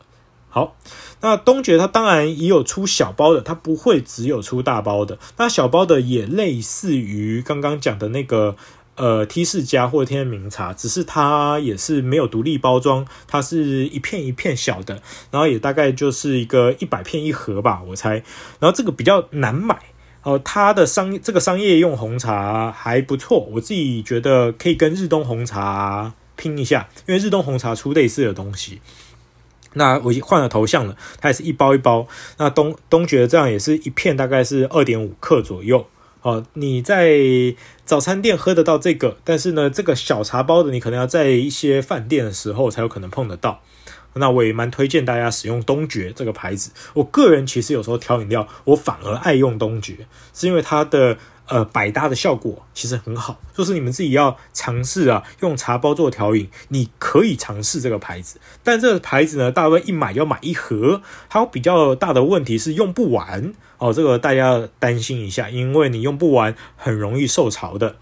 [0.48, 0.74] 好，
[1.20, 5.16] 那东爵它当然也有出小包的，它不会只有出大包的。
[5.36, 8.56] 那小包的也类似于刚刚讲的那个
[9.00, 18.22] 呃 T 世家或者天明茶，只是它也是没有独立包装，它是一片一片小的，然后也大概就是一个一百片一盒吧，我猜。
[18.58, 19.78] 然后这个比较难买
[20.22, 28.82] 哦，它的商这个商业用红茶还不错，我自己觉得可以跟日东红茶拼一下，因为日东红茶出类似的东西。
[29.72, 32.06] 那我已经换了头像了，它也是一包一包。
[32.36, 35.86] 那东东爵这样也是一片，大概是二点五克左右。
[36.22, 37.16] 哦，你在
[37.90, 43.62] 早餐店喝得到这个，但是呢，这个小茶包的你可能要在一些饭店的时候才有可能碰得到。
[44.14, 46.70] 那我也蛮推荐大家使用东爵这个牌子。
[46.94, 51.16] 我个人其实有时候调饮料，我反而爱用东爵，是因为它的。
[51.50, 58.40] 呃，百搭的效果其实很好，就是你们自己要尝试啊，用茶包做调饮，你可以尝试这个牌子。
[58.62, 67.96] 但这个牌子呢，大概一买要买一盒，它有比较大的问题是用不完哦，这个大家要担心一下，因为你用不完很容易受潮的。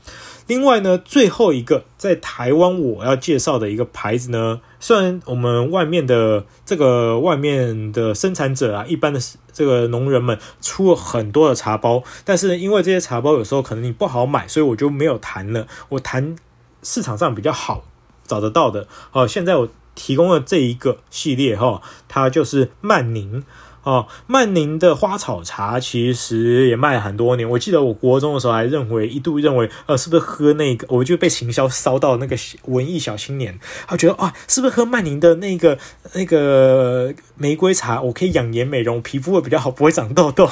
[0.49, 9.21] 另外呢，最后一个在台湾我要介绍的一个牌子呢，虽然我们外面的这个外面的生产者啊，一般的
[9.53, 15.67] 这个农人们出了很多的茶包，但是因为这些茶包有时候可能你不好买，所以我就没有谈了。
[15.91, 16.35] 我谈
[16.83, 17.85] 市场上比较好
[18.27, 18.89] 找得到的。
[19.11, 23.45] 好，现在我提供的这一个系列哈，它就是曼宁。
[23.89, 27.49] 哦，曼宁的花草茶其实也卖了很多年。
[27.49, 32.37] 我记得我国中的时候还认为，一度认为，呃，是不是喝那个，我就被行销烧到那个
[32.67, 35.79] 文艺小青年，他觉得啊，是不是喝曼宁的那个
[36.13, 40.47] 那个玫瑰茶，我可以养颜美容，皮肤会比较好，不会长痘痘。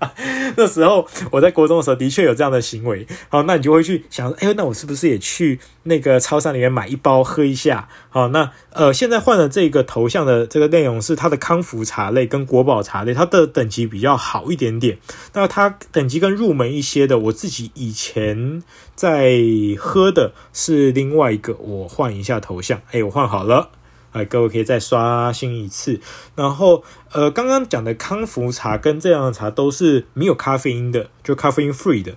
[0.56, 3.06] 那时候我在国中的时候的确有这样的行为。
[3.28, 7.86] 好，那你就会去想，哎，那我是不是也去那个超市里面买一包喝一下？
[8.08, 14.98] 好，那呃，现在换了这个头像的这个内容是它的康福茶类跟国宝茶类，它的等级比较好一点点。
[15.34, 18.62] 那它等级更入门一些的，我自己以前
[18.94, 19.38] 在
[19.78, 21.54] 喝的是另外一个。
[21.54, 23.70] 我换一下头像，哎，我换好了，
[24.12, 26.00] 哎，各位可以再刷新一次。
[26.34, 32.16] 然后呃，刚刚讲的康福茶跟这样的茶都是没有咖啡因的，就咖啡因 free 的。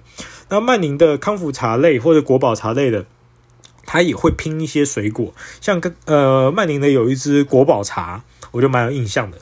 [0.49, 3.05] 那曼宁的康福茶类或者国宝茶类的。
[3.84, 9.39] 它也会拼一些水果，像跟呃曼宁的有一支国宝茶，我就蛮有印象的。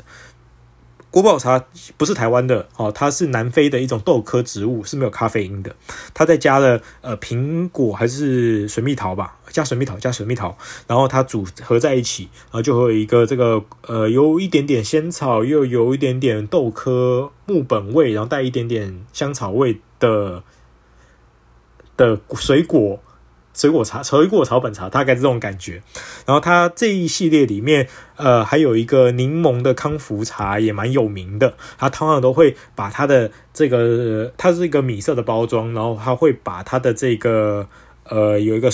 [1.12, 1.66] 国宝茶
[1.98, 5.76] 不是台湾的哦，它是南非的一种豆科植物，是没有咖啡因的。
[6.14, 10.56] 它再加了呃苹果还是水蜜桃吧，加水蜜桃加水蜜桃，
[10.86, 20.44] 然后它组合在一起，然后就会有一个这个呃有一点点仙草，又有一点点豆科木本味，然后带一点点香草味的
[21.98, 23.00] 的水果。
[23.60, 25.84] 水果茶、水果草本茶，大概这种感觉。
[26.26, 31.56] 然后它这一系列里面，呃，还有一个柠檬的康福茶也蛮有名的。
[31.78, 37.68] 它通常都会把它的这个，它是一个米色的包装，然后它会把它的这个，
[38.06, 38.70] 呃，有一个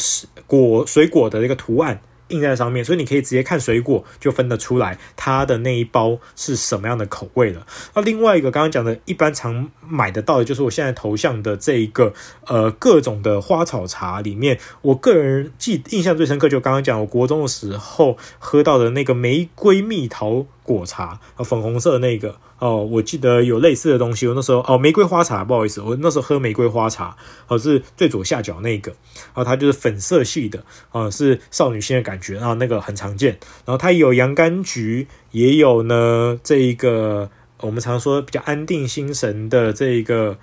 [0.46, 7.66] 果水果的一个图案印在上面，所以你可以直接看水果就分得出来它的那一包是什么样的口味了。
[7.94, 12.14] 那另外一个刚刚讲的，一般常买得到的就是我现在头像的这一个
[12.48, 22.36] 呃各种的花草茶里面，我个人记印象最深刻就刚刚讲我国中的时候喝到的那个玫瑰蜜桃果茶啊，粉红色的那个。
[22.58, 24.28] 哦，我记得有类似的东西。
[24.28, 27.16] 我那时候哦，玫瑰花茶，不好意思，我那时候喝玫瑰花茶，
[27.48, 33.38] 哦，是最左下角那个，然后它就是粉色系的，哦，是少女心的感觉，然后那个很常见。
[33.66, 40.38] 然后它有洋甘菊，也有呢这一个我们常说比较安定心神的这一个。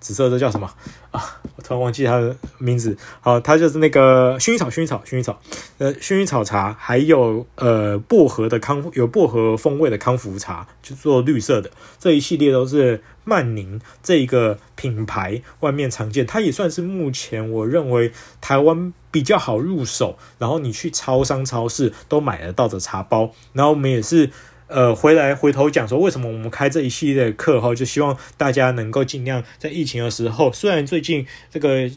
[0.00, 0.70] 紫色的叫什么
[1.10, 1.40] 啊？
[1.56, 2.96] 我突然忘记它的名字。
[3.20, 5.40] 好，它就是那个薰衣草，薰衣草，薰衣草。
[5.78, 23.32] 呃，薰衣草茶，还有呃薄荷的康，有薄荷风味的康福茶，就做绿色的这一系列都是曼宁这一个品牌外面常见，它也算是目前我认为台湾比较好入手，然后你去超商、超市都买得到的茶包。
[23.52, 24.30] 然后我们也是。
[24.68, 31.90] 呃，回来回头讲说，为什么我们开这一系列课哈，就希望大家能够尽量在疫情的时候，虽然最近这个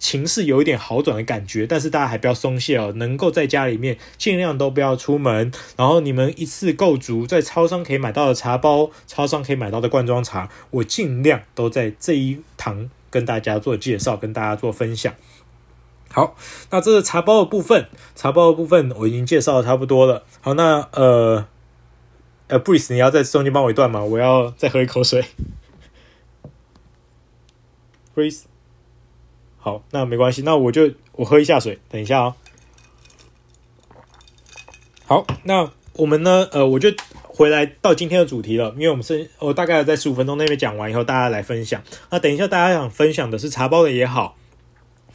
[0.00, 15.14] 情势有一点好转的感觉，但是大家还不要松懈哦，能够在家里面尽量都不要出门，然后你们一次购足在超商可以买到的茶包，超商可以买到的罐装茶，我尽量都在这一堂跟大家做介绍，跟大家做分享。
[16.10, 16.34] 好，
[16.70, 20.24] 那这个茶包的部分，茶包的部分我已经介绍的差不多了。
[20.40, 21.46] 好，那呃。
[22.48, 24.02] 呃，Breeze，你要在中间帮我一段吗？
[24.02, 25.24] 我要再喝一口水。
[28.14, 28.42] Breeze，
[29.58, 32.34] 好，那没关系，那我就我喝一下水，等一下哦。
[35.04, 36.48] 好，那我们呢？
[36.52, 36.90] 呃，我就
[37.22, 41.82] 回来到今天的主题了，因为我们是，我大概在十五分钟那边讲完以后，大家来分享。
[42.10, 44.36] 那等一下大家想分享的是茶包的也好。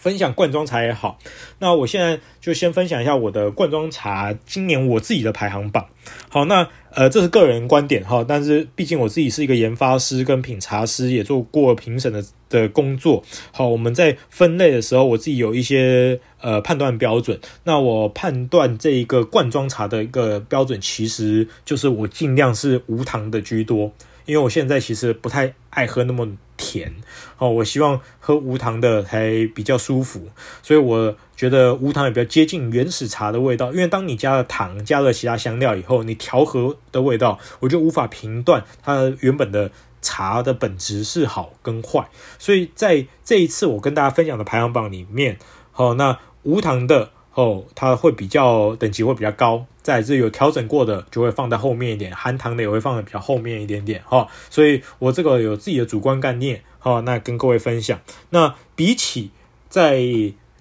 [0.03, 1.17] 分享罐装茶也好，
[1.59, 5.85] 那我现在就先分享一下我的罐装茶今年我自己的排行榜。
[6.27, 13.23] 好，那呃这是个人观点哈，但是毕竟我自己是一个研发师跟品茶师，也做过评审的的工作。
[13.53, 17.39] 好，我们在分类的时候，我自己有一些呃判断标准。
[17.63, 23.93] 那我判断这一个罐装茶的一个标准，其实就是我尽量是无糖的居多，
[24.25, 26.27] 因为我现在其实不太爱喝那么。
[26.73, 26.91] 甜
[27.37, 30.29] 哦，我希望喝无糖的才比较舒服，
[30.63, 33.71] 所以我觉得无糖也比较接近原始茶的味道。
[33.71, 39.69] 因为当你加了糖、加了其他香料以后，你调和的味道，我就无法评断它原本的
[40.01, 42.09] 茶的本质是好跟坏。
[42.39, 45.37] 所以在这一次我跟大家分享的排行榜里面，
[45.71, 47.11] 好，那无糖的。
[47.35, 57.99] 哦，它会比较等级会比较高，再来是有调整过的就会放在后面一点，含糖的也会放在比较后面一点点哈、所以我这个有自己的主观概念哈、那跟各位分享。
[58.29, 59.31] 那比起
[59.67, 60.01] 在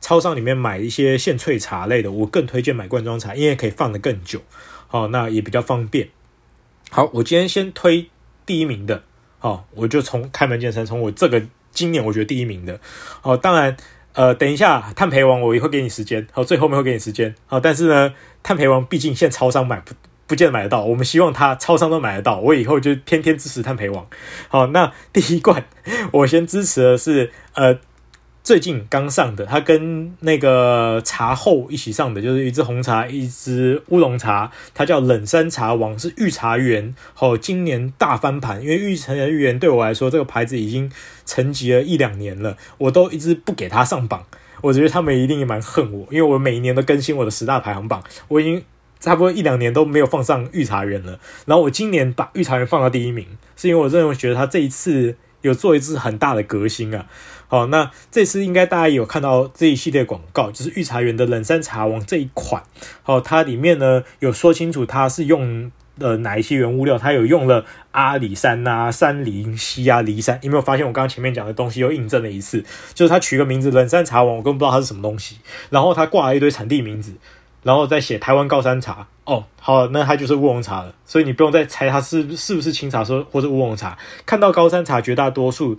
[0.01, 4.43] 超商里面买一些现萃茶类的，我更推荐买罐装茶，因为可以放得更久，
[4.89, 6.09] 好、那也比较方便。
[6.91, 8.11] 好，我今天先推
[8.45, 9.05] 第一名的，
[9.39, 12.81] 好、我就从开门见山，从我这个今年我觉得第一名的，
[13.21, 13.77] 好、当然。
[14.15, 19.95] 呃，等一下，碳焙王我也会给你时间，好，最后面会给你时间，好，但是呢，碳焙王毕竟现在超商买不
[20.27, 24.07] 不见得买得到，我们希望他超商都买得到，我以后就天天支持碳焙王，
[24.49, 25.65] 好，那第一罐
[26.11, 27.79] 我先支持的是呃。
[28.45, 36.93] 最近刚上的，它跟那个茶后一起上的，就是一支红茶，一支乌龙茶，它叫冷山茶王，是御茶园。
[37.15, 40.91] 好，今年大翻盘，因为御茶园对我来说，这个牌子已经
[41.25, 44.25] 沉寂了一两年了，我都一直不给他上榜。
[44.61, 48.63] 我觉得他们一定也蛮恨我，因为我每一年都更新我的十大排行榜，我已经
[49.01, 51.19] 差不多一两年都没有放上御茶园了。
[51.47, 57.07] 然后我今年把御茶园放到第一名，是因为我认为觉得它这一次有做一次很大的革新啊。
[57.49, 62.63] 好，那这次应该大家有看到这一系列广告，就是御茶园的冷山茶王这一款。
[63.03, 70.39] 好，它里面呢有说清楚它是用呃哪一些原物料，它有用了阿里山啊、山林、西啊、梨山。
[70.43, 72.65] 有没有发现我刚刚前面讲的东西又印证了一次？
[72.93, 75.39] 就是它取个名字冷山茶王，我根本不知道它是什么东西。
[75.71, 77.13] 然后它挂了一堆产地名字，
[77.63, 79.07] 然后再写台湾高山茶。
[79.25, 80.95] 哦，好，那它就是乌龙茶了。
[81.07, 83.97] 所以你不用再猜它是是不是青茶说或者乌龙茶。
[84.27, 85.79] 看到高山茶，绝大多数。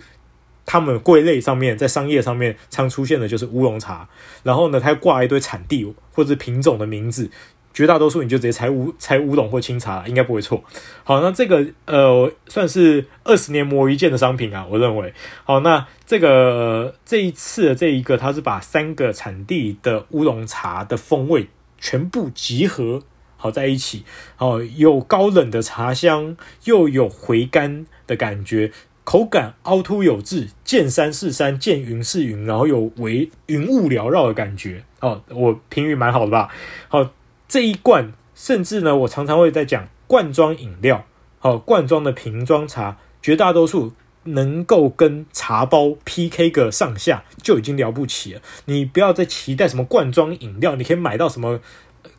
[0.66, 4.08] 他们归类上面，在商业上面常出现的就是乌龙茶，
[4.42, 7.30] 然后呢，它挂一堆产地或者品种的名字，
[7.74, 10.62] 绝大多数你就直接猜乌猜乌龙或清茶，应该不会错。
[11.02, 15.12] 好，那这个呃算是二十年磨一剑的商品啊，我认为。
[15.42, 21.48] 好，那这个这一次的这一个，它是把三个产地的乌龙茶的风味
[21.78, 23.02] 全部集合
[23.36, 24.04] 好在一起，
[24.36, 28.70] 好，有高冷的茶香，又有回甘的感觉。
[29.02, 34.82] 口感凹凸有致，见山是山，见云是云，然后有微云雾缭绕的感觉。
[35.00, 36.48] 哦，我评语蛮好的吧？
[36.88, 37.10] 好，
[37.46, 41.04] 这一罐，甚至呢，我常常会在讲罐装饮料，
[41.38, 43.92] 好，罐装的瓶装茶，绝大多数
[44.24, 48.40] 能够跟茶包 PK 个上下就已经了不起了。
[48.64, 51.60] 你不要再期待什么罐装饮料，你可以买到什么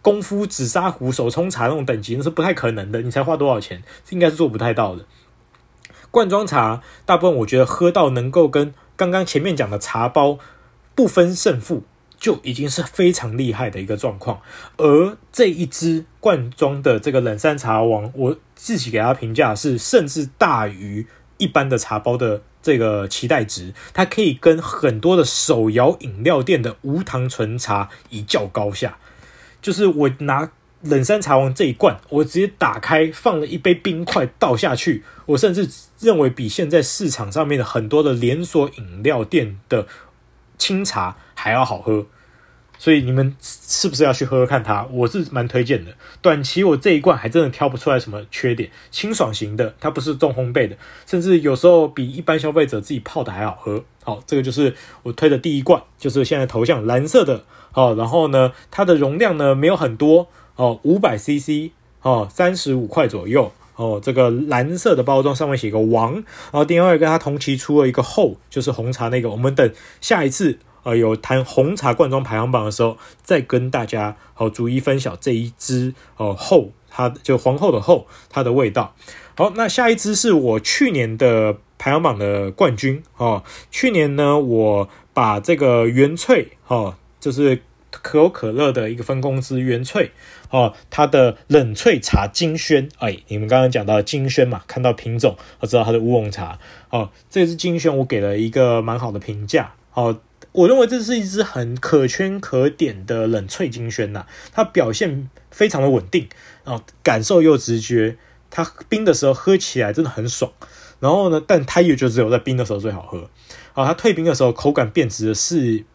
[0.02, 3.02] 功夫紫砂壶手冲茶那种等级，那是不太可能的。
[3.02, 5.06] 你才花多少钱，应该是做不太到的。
[6.12, 10.38] 罐装茶，大部分我觉得喝到能够跟刚刚前面讲的茶包
[10.94, 11.84] 不分胜负，
[12.20, 14.42] 就已经是非常厉害的一个状况。
[14.78, 21.08] 而这一支罐装的这个冷山茶王，我自己给它评价是，甚至大于
[21.38, 23.74] 一般的茶包的这个期待值。
[23.94, 28.98] 它可以跟很多的手摇饮料店的无糖纯茶一较高下。
[29.62, 30.52] 就是我拿。
[30.82, 35.04] 冷山茶王这一罐，我直接打开，放了一杯冰块倒下去。
[35.26, 35.68] 我甚至
[36.00, 39.88] 认为比现在市场上面的很多的连锁饮料店的
[40.60, 42.08] 清茶还要好喝。
[42.78, 44.86] 所以你们是不是要去喝喝看它？
[44.92, 45.94] 我是蛮推荐的。
[46.22, 50.76] 短期我这一罐还真的挑不出来什么缺点，清爽型的，它不是重烘焙的，
[51.06, 53.86] 甚至有时候比一般消费者自己泡的还好喝。
[54.04, 57.46] 好，这个就是我推的第一罐，就是现在头像蓝色的。
[57.72, 60.28] 好，然后呢，它的容量呢没有很多。
[60.58, 61.72] 哦，五百 CC，
[62.02, 69.70] 哦，三十五块左右，哦，这个蓝色的包装上面写个王，然后另外跟它同期出了一个后，就是红茶那个，我们等
[70.00, 78.96] 下一次呃有谈红茶罐装排行榜的时候，再跟大家好逐一分享这一支哦后，它就皇后的后它的味道。
[79.36, 87.62] 好，那下一支是我去年的排行榜的冠军哦，去年呢我把这个原萃哦，就是。
[88.02, 90.10] 可口可乐的一个分公司原萃
[90.50, 96.60] 哦，它的冷萃茶金萱，哎，你们刚刚讲到金萱嘛，看到品种，我知道它的乌龙茶
[96.90, 100.20] 哦，这支金萱我给了一个蛮好的评价哦，
[100.56, 106.28] 我认为这是一支很可圈可点的冷萃金萱呐，它表现非常的稳定
[106.64, 108.18] 哦，感受又直觉，
[108.50, 110.52] 它冰的时候喝起来真的很爽，
[111.00, 113.30] 然后呢，但它也就只有在冰的时候最好喝，
[113.74, 115.86] 啊，它退冰的时候口感变质的是。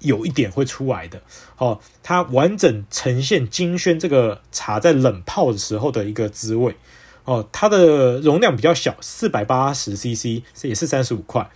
[0.00, 1.20] 有一点会出来的
[1.56, 6.76] 哦，它完整呈现金萱这个茶在冷泡的时候的一个滋味
[7.24, 11.50] 哦，它的容量比较小，四百八十 CC，也是三十五块。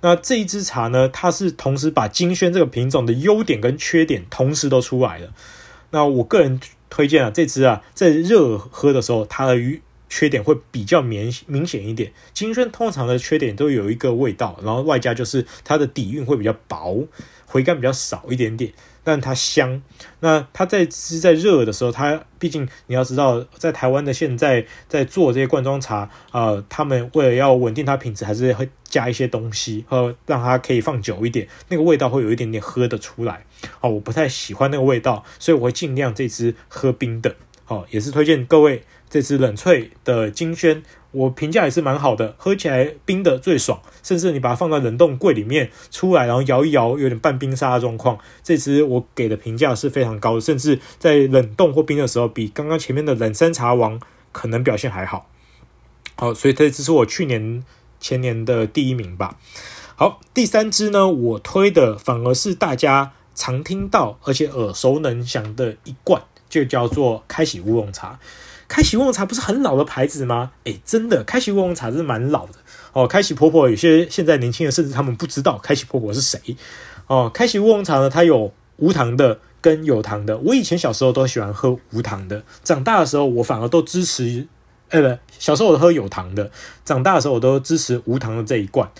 [0.00, 5.32] 那这一支茶呢，它是同时把金萱这个品种的优点跟缺点同时都出来了。
[5.90, 9.56] 那我个人推荐啊，这支啊，在热喝的时候，它的
[10.08, 12.12] 缺点会比较明明显一点。
[12.32, 17.06] 金萱通常的缺点都有一个味道，然后外加就是它的底蕴会比较薄。
[17.50, 18.70] 回甘比较少一点点，
[19.02, 19.82] 但它香。
[20.20, 33.44] 那它在是在热的时候，它毕竟你要知道，在台湾的现在在做这些罐装茶、呃，他们为了要稳定它品质，还是会加一些东西，和让它可以放久一点，那个味道会有一点点喝得出来。
[33.80, 37.34] 哦，我不太喜欢那个味道，所以我会尽量这支喝冰的。
[37.66, 40.82] 哦，也是推荐各位这支冷萃的金萱。
[41.10, 48.18] 我评价也是蛮好的，喝起来冰的最爽，甚至你把它放在冷冻柜里面出来，然后摇一摇，有点半冰沙的状况。
[48.42, 53.98] 这支我给的评价是非常高的，甚至在冷冻或冰的时候，比刚刚前面的冷山茶王
[54.32, 55.30] 可能表现还好。
[56.16, 57.64] 好，所以这支是我去年
[57.98, 59.38] 前年的第一名吧。
[59.96, 68.20] 好，第三支呢，我推的反而是大家常听到而且耳熟能详的一罐，就叫做开喜乌龙茶。
[68.68, 70.52] 开喜乌龙茶不是很老的牌子吗？
[70.64, 72.52] 诶，真的，开喜乌龙茶是蛮老的
[72.92, 73.08] 哦。
[73.08, 76.38] 开喜婆婆有些现在年轻人甚至他们不知道开喜婆婆是谁
[77.06, 77.30] 哦。
[77.32, 80.36] 开喜乌龙茶呢，它有无糖的跟有糖的。
[80.38, 84.46] 我以前小时候都喜欢喝无糖的，长大的时候我反而都支持。
[84.90, 86.50] 呃，不，小时候我都喝有糖的，
[86.82, 88.90] 长大的时候我都支持无糖的这一罐，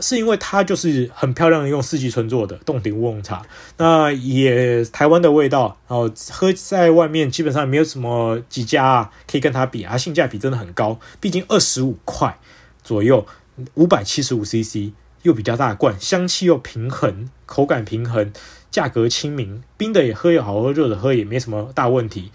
[0.00, 3.42] 是因为它就是很漂亮的用四季春做的洞顶乌龙茶，
[3.78, 12.38] 那也台湾的味道，然后喝在外面基本上没有什么几家可以跟它比啊，性价比真的很高，毕竟二十五块
[12.82, 13.26] 左右，
[13.74, 14.92] 五百七十五 CC
[15.22, 18.32] 又比较大罐，香气又平衡，口感平衡，
[18.70, 22.30] 价格亲民，冰的也喝也好喝，热的喝也没什么大问题。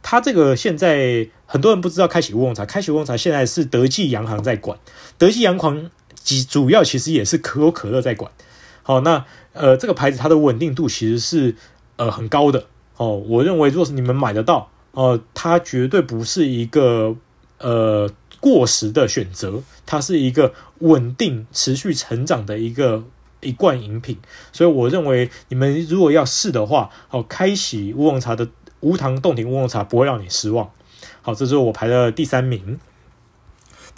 [0.00, 4.78] 它这个现在很多人不知道开启乌龙茶，开启乌龙茶现在是德记洋行在管，
[5.18, 5.90] 德记洋行
[6.44, 8.30] 主要其实也是可口可乐在管。
[8.82, 11.54] 好，那呃这个牌子它的稳定度其实是
[11.96, 12.66] 呃很高的
[12.96, 13.16] 哦。
[13.16, 17.16] 我认为，若是你们买得到、呃，它绝对不是一个
[17.58, 18.10] 呃
[18.40, 23.04] 过时的选择，它是一个稳定持续成长的一个
[23.40, 24.18] 一罐饮品。
[24.52, 28.48] 所以我认为你们如果要试的话，哦，开启乌龙茶的。
[28.80, 30.70] 无糖冻顶乌龙茶不会让你失望。
[31.20, 32.78] 好，这是我排的第三名。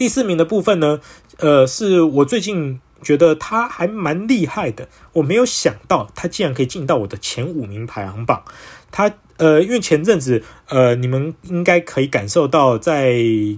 [0.00, 0.98] 第四名的部分呢，
[1.40, 4.88] 呃，是我最近觉得他还蛮厉害的。
[5.12, 8.42] 我没有想到他竟然可以进到我的前五名排行榜。
[8.90, 13.14] 他呃，因为前阵子呃，你们应该可以感受到，在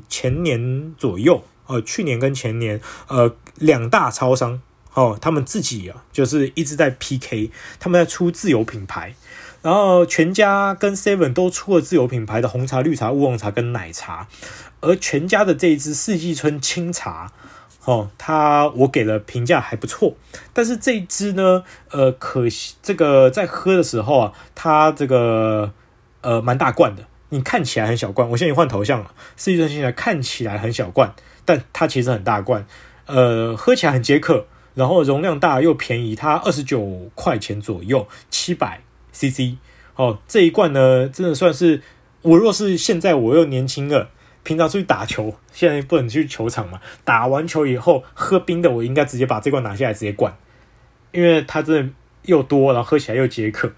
[0.08, 4.60] 前年左右，呃，去年跟前年，呃，两大超商
[4.94, 9.14] 哦，他们自己啊，就是一直在 PK，他们在出自有品牌。
[9.62, 14.26] 然后全家跟 Seven 都出了自有品牌的红茶、绿茶、乌龙茶跟奶茶，
[14.82, 17.32] 而全家的这一支四季春清茶，
[17.86, 20.14] 哦，它我给了评价还不错，
[20.52, 25.72] 但是这一支呢，呃，可惜这个在喝的时候啊，它这个
[26.20, 31.14] 呃蛮大罐的，你看起来很小罐，我现在换头像了，四季春清茶看起来很小罐，
[31.46, 32.66] 但它其实很大罐，
[33.06, 38.82] 呃，喝起来很解渴，然后容量大又便宜，它二十九块钱左右，七百。
[39.14, 39.58] C C，
[39.94, 41.82] 哦，这一罐呢，真的算是
[42.22, 44.08] 我若是现在我又年轻了，
[44.44, 50.36] 平常出去打球，现在不能去球场嘛，打完球以后喝冰的，我应该直接把这罐拿下来直接灌，
[51.12, 53.72] 因为它真的又多，然后喝起来又解渴，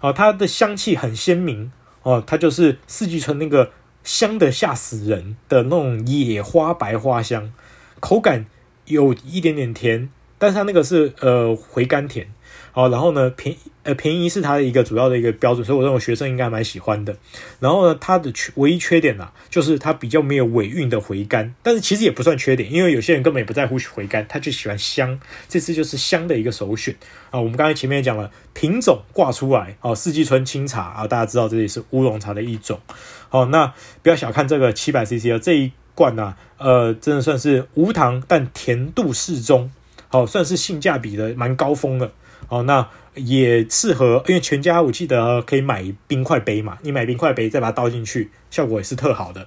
[0.00, 3.72] 哦，它的香气很鲜明，哦，它就是四季春那个
[4.04, 7.52] 香的吓死人的那种野花白花香，
[8.00, 8.46] 口感
[8.86, 12.32] 有一点点甜，但是它那个是呃回甘甜。
[12.80, 17.14] 好，然后呢，便呃便宜是它的一个主要的一个标准，所以我认为学生应该蛮喜欢的。
[17.58, 25.20] 然后呢，它的缺唯一缺点啊，就是它比较没有尾韵的回甘，但是其实也不算缺点，因为有些人根本也不在乎回甘，他就喜欢香。
[25.46, 26.96] 这次就是香的一个首选
[27.30, 27.38] 啊。
[27.38, 32.80] 我们刚才前面也讲了品种挂出来，哦，四季春清茶啊，大家知道这里是乌龙茶的一种。
[33.28, 39.70] 好，那不要小看这个七百 CC 的这一罐呢，啊，呃，真的算是无糖但甜度适中，
[40.08, 42.10] 好，算是性价比的蛮高峰的。
[42.50, 49.46] 哦，那也适合，因为全家我记得可以买冰块杯嘛，你买冰块杯再把它倒进去，效果也是特好的。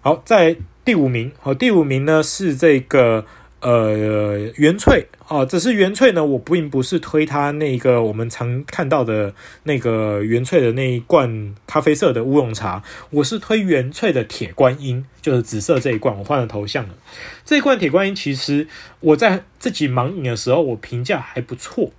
[0.00, 3.24] 好，在第五名，好，第五名呢是这个
[3.60, 16.94] 呃原萃哦，只是原萃呢，我并不是推它那个我们常看到的那个原萃的那一罐咖啡色的乌龙茶，我是推原萃的铁观音，就是紫色这一罐，我换了头像了。
[17.44, 18.66] 这一罐铁观音其实
[19.00, 21.92] 我在自己盲饮的时候，我评价还不错。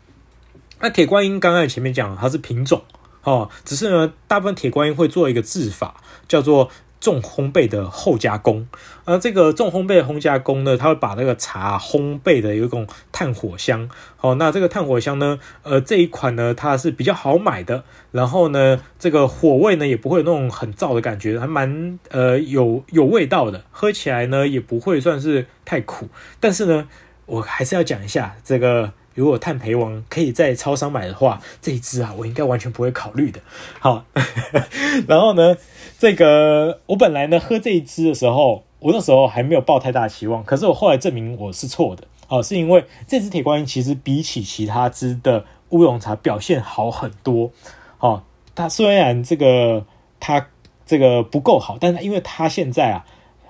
[0.84, 2.84] 那铁观音刚刚前面讲它是品种
[3.24, 5.96] 哦，只是呢，大部分铁观音会做一个制法，
[6.28, 6.70] 叫做
[7.00, 8.68] 重烘焙的后加工。
[9.06, 13.90] 而这个重烘焙的烘加工呢，它会把那个茶烘焙的有一种炭火香。
[14.20, 17.86] 哦，那这个炭火香呢，呃，这一款呢，它是比较好买的。
[18.12, 23.64] 然后呢，这个火味呢，也不会有那种很燥的感觉，还蛮呃有有味道的。
[23.72, 26.10] 喝起来呢，也不会算是太苦。
[26.42, 26.90] 但是呢，
[27.26, 28.92] 我还是要讲一下这个。
[29.14, 33.40] 如果碳焙王可以在超商买的话，这一支啊，我应该完全不会考虑的。
[33.80, 34.06] 好，
[35.08, 35.56] 然后呢，
[36.00, 42.04] 这个我本来呢喝这一支的时候，我那时候还没有抱太大期望，可是我后来证明我是错的。
[42.28, 47.52] 哦，是因为这支铁观音其实比起其他支的乌龙茶表现好很多。
[47.98, 48.24] 好，
[48.56, 49.86] 它虽然这个
[50.20, 50.48] 它
[50.86, 53.06] 这个不够好，但是因为它现在啊。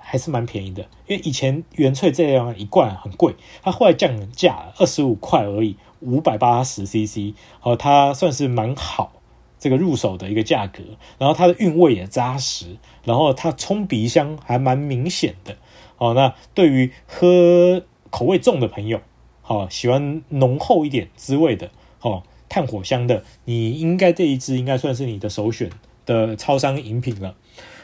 [0.06, 9.14] 还是蛮便宜的，因为以前原萃这样一罐很贵，它后来降价二十五块而已，五百八十 CC，哦，它算是蛮好
[9.58, 10.82] 这个入手的一个价格，
[11.18, 15.56] 然后它的韵味也扎实，然后它冲鼻香还蛮明显的，
[15.96, 19.00] 哦，那对于喝口味重的朋友，
[19.40, 21.70] 好喜欢浓厚一点滋味的，
[22.02, 25.70] 哦，炭火香的，你应该这一支应该算是你的首选
[26.04, 27.34] 的超商饮品了。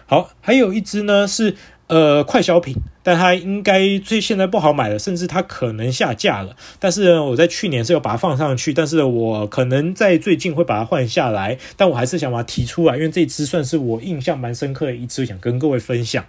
[0.07, 1.57] 好，还有一支呢是。
[1.91, 2.73] 呃，快消品，
[3.03, 6.55] 但它应该最现在不好买了，甚至它可能下架了。
[6.79, 11.59] 但是呢，我在去年是有把它放上去，但是我可能在最近会把它换下来。
[11.77, 16.25] 但我还是想把它提出来，因为这支算是我印象蛮深刻的一支，想跟各位分享。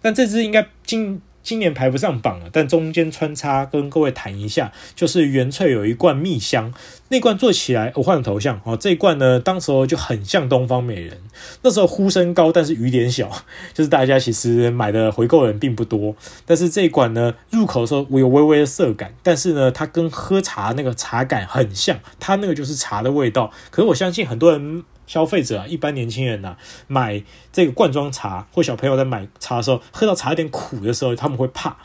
[0.00, 1.20] 但这支应该今。
[1.42, 6.72] 今年排不上榜了，但中间穿插跟各位谈一下，就是原萃有一罐蜜香，
[7.08, 11.18] 那罐做起来，我换了头像哦，这一罐呢，当时候就很像东方美人，
[11.62, 13.30] 那时候呼声高，但是雨点小，
[13.74, 16.14] 就是大家其实买的回购人并不多，
[16.46, 24.84] 但是这一罐呢，入口的时候我有微微的涩感，但是呢，它跟喝茶那个茶感很像，它那个就是茶的味道，可是我相信很多人。
[25.06, 27.22] 消费者啊，一般年轻人呐、啊，买
[27.52, 31.76] 这个罐装茶或小朋友在买茶的时候，喝到茶有点苦的时候，他们会怕。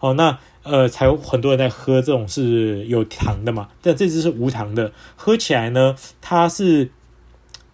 [0.00, 3.68] 哦，那呃，才有很多人在喝这种是有糖的嘛。
[3.80, 6.90] 但这支是无糖的，喝起来呢，它是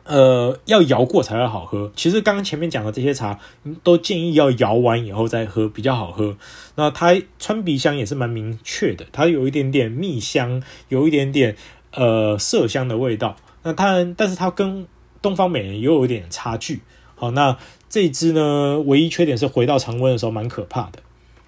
[0.04, 1.90] 呃要摇过才会好喝。
[1.96, 3.40] 其实刚刚前面讲的这些茶，
[3.82, 6.36] 都建议要摇完以后再喝比较好喝。
[6.76, 11.56] 那它穿鼻香也是蛮明确的，它有一点点蜜香，有一点点
[11.92, 13.34] 呃麝香的味道。
[13.62, 14.86] 那当然，但是它跟
[15.20, 16.80] 东方美人也有一点差距，
[17.14, 17.56] 好，那
[17.88, 21.00] 这一支呢，唯一缺点是回到常温的时候蛮可怕的，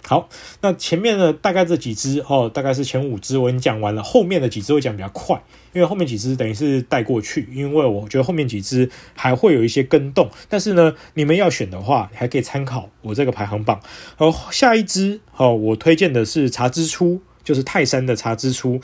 [0.06, 0.28] 好，
[0.60, 13.80] 那前面呢，大概这几支哦，大概是前五支我已经讲完了，后面的几支会讲比较快，因为后面几支等于是带过去，因为我觉得后面几支还会有一些更动，但是呢，你们要选的话，还可以参考我这个排行榜。
[14.18, 18.80] 而，下一支哦，我推荐的是茶之初，就是泰山的茶之初。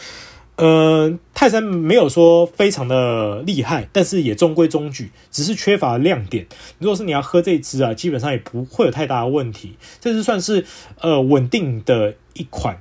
[0.58, 6.48] 呃，泰山没有说非常的厉害，但是也中规中矩，只是缺乏亮点。
[6.80, 9.76] 如果是你要喝这支啊，基本上也不会有太大的问题。
[10.00, 10.66] 这支算是
[11.00, 12.76] 呃稳定的一款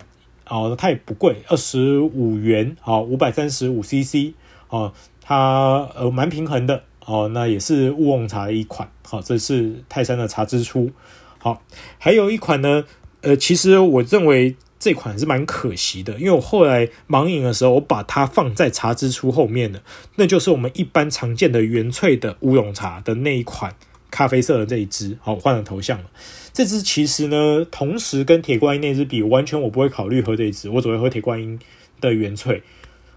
[0.50, 4.34] 哦，它也不贵，二十五元，好，五百三十五 CC
[4.70, 4.92] 哦，
[5.22, 8.90] 它呃蛮平衡的哦，那也是乌龙茶的一款。
[9.08, 10.90] 好，这是泰山的茶之初。
[11.38, 11.62] 好，
[12.00, 12.86] 还有一款呢，
[13.22, 14.56] 呃，其实我认为。
[14.88, 19.82] 这款是蛮可惜的，因为我后来盲饮的时候，我把它放在茶之初后面的，
[20.16, 23.76] 那就是我们一般常见的原萃的乌龙茶的那一款
[24.10, 25.18] 咖啡色的这一支。
[25.22, 26.06] 好，换了头像了。
[26.54, 31.60] 这支其实呢，同时跟铁观音那支比，完全我不会考虑喝这一支，我只会喝铁观音
[32.00, 32.62] 的原萃。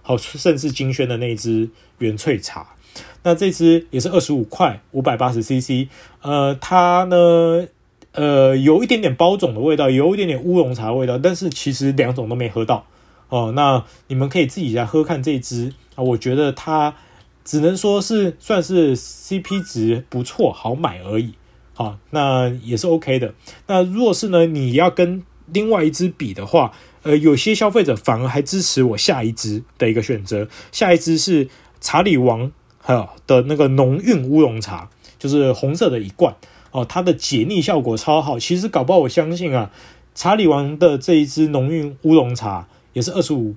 [0.03, 2.75] 好，甚至金萱的那一支原萃茶。
[3.23, 5.89] 那这支也是二十五块，五百八十 CC。
[6.23, 7.69] 呃，它呢？
[8.12, 12.87] 呃，有一点点包种的味道，有一点点乌龙茶的味道，但是其实两种都没喝到
[13.28, 13.53] 哦。
[13.55, 16.97] 那你们可以自己来喝看这支啊，我觉得它
[17.45, 21.35] 只能说是算是 CP 值不错，好买而已。
[21.73, 23.35] 好，那也是 OK 的。
[23.69, 26.73] 那若是呢，你要跟另外一支比的话，
[27.03, 30.49] 呃，有些消费者反而还支持我下一支的一个选择。
[30.73, 31.49] 下一支是
[31.81, 36.35] 查理王哈的那个浓韵乌龙茶，就是红色的一罐。
[36.73, 38.39] 哦，它的解腻效果超好。
[38.39, 39.71] 其实搞不好，我相信啊，
[40.15, 43.55] 查理王的这一支浓韵乌龙茶也是二十五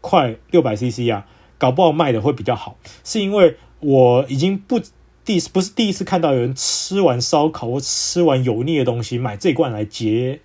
[0.00, 1.26] 块六百 CC 啊，
[1.58, 2.76] 搞不好卖的会比较好。
[3.04, 4.80] 是因为我已经不
[5.24, 10.40] 第不是第一次看到有人吃完烧烤或吃完油腻的东西买这罐来解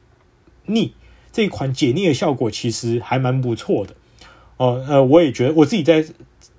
[0.67, 0.93] 腻，
[1.31, 3.95] 这一款解腻的效果其实还蛮不错的。
[4.57, 6.05] 哦，呃，我也觉得我自己在。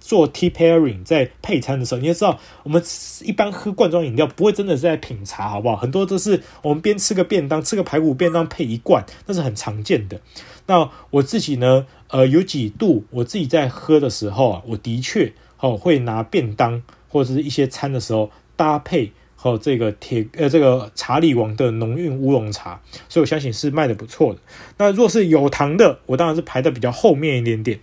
[0.09, 2.83] 做 tea pairing 在配餐的时候，你要知道，我们
[3.25, 5.77] 一般喝罐装饮料不会真的是在品茶，好不好？
[5.77, 10.19] 很多都是我们边吃个便当，吃个排骨便当配一罐，那是很常见的。
[10.65, 15.31] 那我自己呢，呃，有几度我自己在喝的时候啊，我的确
[15.61, 22.81] 哦会拿便当或者是一些餐的时候搭配和这个铁呃这个查理王的浓韵乌龙茶，
[23.11, 24.41] 所以我相信是卖的不错的。
[24.79, 27.79] 那若是有糖的，我当然是排的比较后面一点点。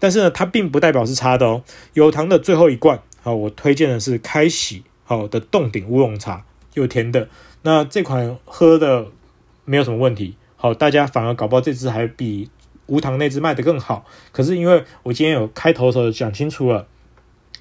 [0.00, 1.62] 但是呢，它并不代表是差的哦。
[1.92, 6.44] 有糖的最后一罐，好，我推荐的是开喜好的冻顶乌龙茶，
[6.74, 7.28] 有甜的。
[7.62, 9.06] 那这款喝的
[9.64, 12.50] 没有什么问题，好，大家反而搞不好这支还比
[12.86, 14.04] 无糖那支卖的更好。
[14.32, 16.88] 可是因为我今天有开头的时候讲清楚了，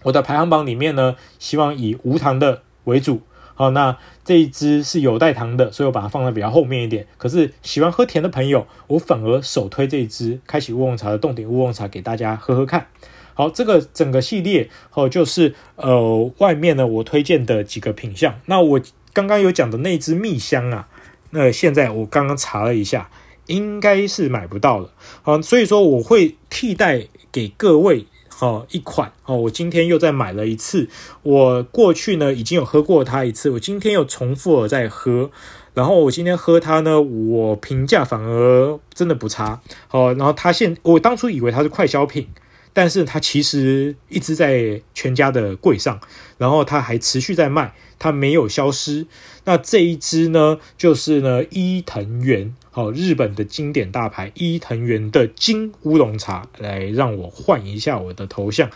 [0.03, 3.22] 我的排行榜里面呢，希望以无糖的为主。
[3.60, 7.06] 好，那这一支是有带糖的，所以我把它放在比较后面一点。
[7.18, 12.88] 可是喜欢喝甜的朋友，我反而首推这一支开启乌龙茶的冻顶乌龙茶给大家喝喝看。
[13.34, 18.40] 好，这个整个系列哦，就是呃外面呢我推荐的几个品相。
[18.45, 18.80] 那我
[19.11, 20.88] 刚刚有讲的那支蜜香啊，
[21.31, 23.10] 那现在我刚刚查了一下，
[23.48, 24.94] 应该是买不到了。
[25.22, 28.06] 好，所以说我会替代给各位。
[28.40, 30.88] 哦，一款哦，我今天又再买了一次。
[31.24, 35.30] 我过去呢已经有喝过它一次，我今天又重复了再喝。
[35.74, 39.61] 然后我今天喝它呢，我评价反而真的不差。
[39.91, 42.28] 哦，然后它现我当初以为它是快消品，
[42.74, 45.99] 但是它其实一直在全家的柜上，
[46.38, 49.06] 然后它还持续在卖，它没有消失。
[49.45, 52.56] 那这一支呢，就是呢伊藤园。
[52.71, 58.69] 好，日本的经典大牌伊藤园的金乌龙茶，来让我换一下我的头像，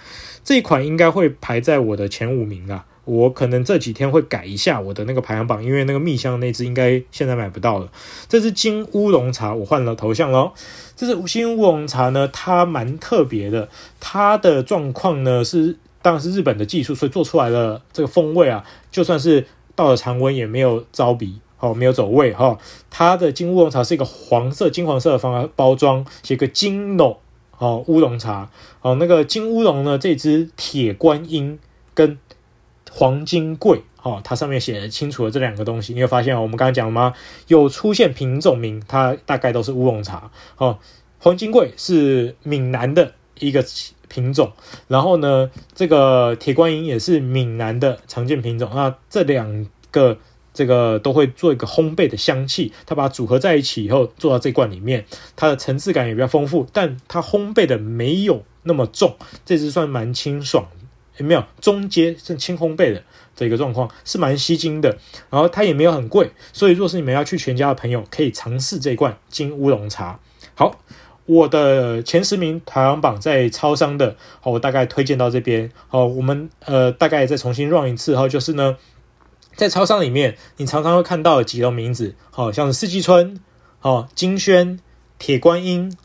[0.43, 2.85] 这一款应该会排在我的前五名啊。
[3.05, 7.91] 我可能这几天会改一下我的那个排行榜，因为那个蜜香那支应该现在买不到了。
[8.27, 10.53] 这支金乌龙茶我换了头像喽。
[10.95, 19.45] 这支金乌龙茶呢，它蛮特别的，它的状况呢是当然是日本的技术，所以做出来了这个风味啊，就算是
[19.75, 21.41] 到了常温也没有招鼻。
[21.63, 22.57] 哦，没有走位哈、哦。
[22.89, 27.17] 它的金乌龙茶是一个黄色、金黄色的方包装，写个金龙
[27.57, 28.49] 哦，乌龙茶
[28.81, 28.97] 哦。
[28.99, 31.57] 那个金乌龙呢，这支铁观音
[31.93, 32.17] 跟
[32.91, 35.93] 黄金桂哦，它上面写的清楚了这两个东西。
[35.93, 36.41] 你有发现哦？
[36.41, 37.13] 我们刚刚讲了吗？
[37.47, 40.77] 有出现品种名，它大概都是乌龙茶哦。
[41.19, 43.63] 黄金桂是闽南的一个
[44.09, 44.51] 品种，
[44.89, 48.69] 然后呢，这个铁观音也是闽南的常见品种。
[48.75, 50.17] 那这两个。
[50.53, 55.05] 这个都会做一个烘焙的香气，它把它组合在一起以后做到这罐里面，
[55.35, 60.67] 它的层次感也比较丰富，但它烘焙的没有那么重，这支算蛮清爽
[61.17, 63.03] 有没有中阶是轻烘焙的
[63.35, 64.97] 这个状况是蛮吸睛的，
[65.29, 70.19] 然后它也没有很贵，所以若是你们要去全家的朋友，可以尝试这罐金乌龙茶。
[70.55, 70.79] 好，
[71.25, 75.71] 我的前十名排行榜在超商的，好，我大概推荐到这边。
[75.87, 78.77] 好，我们呃大概再重新 run 一次，哈，就是呢，
[79.55, 83.39] 在超商里面，你常常会看到几个名字，好像是四季春，
[83.79, 84.79] 好金萱、
[85.17, 85.95] 铁观音、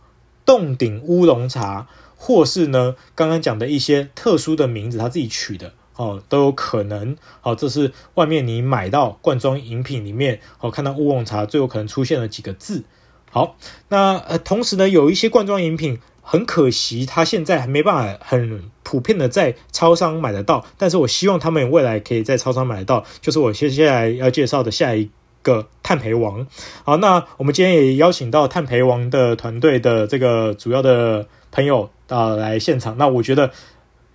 [0.44, 1.88] 洞顶乌龙茶。
[2.20, 7.16] 或是呢，刚刚讲的一些特殊的名字，他自己取的哦，都有可能。
[7.40, 12.82] 好，这是外面你买到罐装饮品里面，好看到乌龙茶最有可能出现了几个字。
[13.30, 13.56] 好，
[13.90, 16.00] 那呃，同时呢，有一些罐装饮品
[16.30, 20.66] 很可惜，它现在还没办法很普遍的在超商买得到。
[20.76, 25.08] 但是我希望他们未来可以在超商买得到，就是我接下来要介绍的下一
[25.42, 26.46] 个碳培王。
[26.84, 31.88] 好，那我们今天也邀请到碳培王的团队的这个主要的朋友。
[32.08, 33.50] 啊，来现场，那我觉得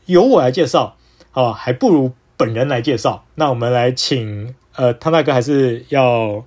[0.08, 0.98] 由我来介绍，
[1.32, 3.24] 啊，还不如本人来介绍。
[3.36, 6.44] 那我们来请，呃，汤大哥，还是要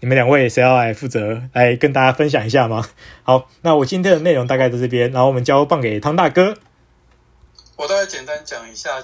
[0.00, 2.88] 你们两位谁要来负责来跟大家分享一下吗？
[3.22, 6.56] 好，那我今天的内容大概在这边，然后我们交棒给汤大哥。
[7.76, 8.98] 我大概简单讲一下，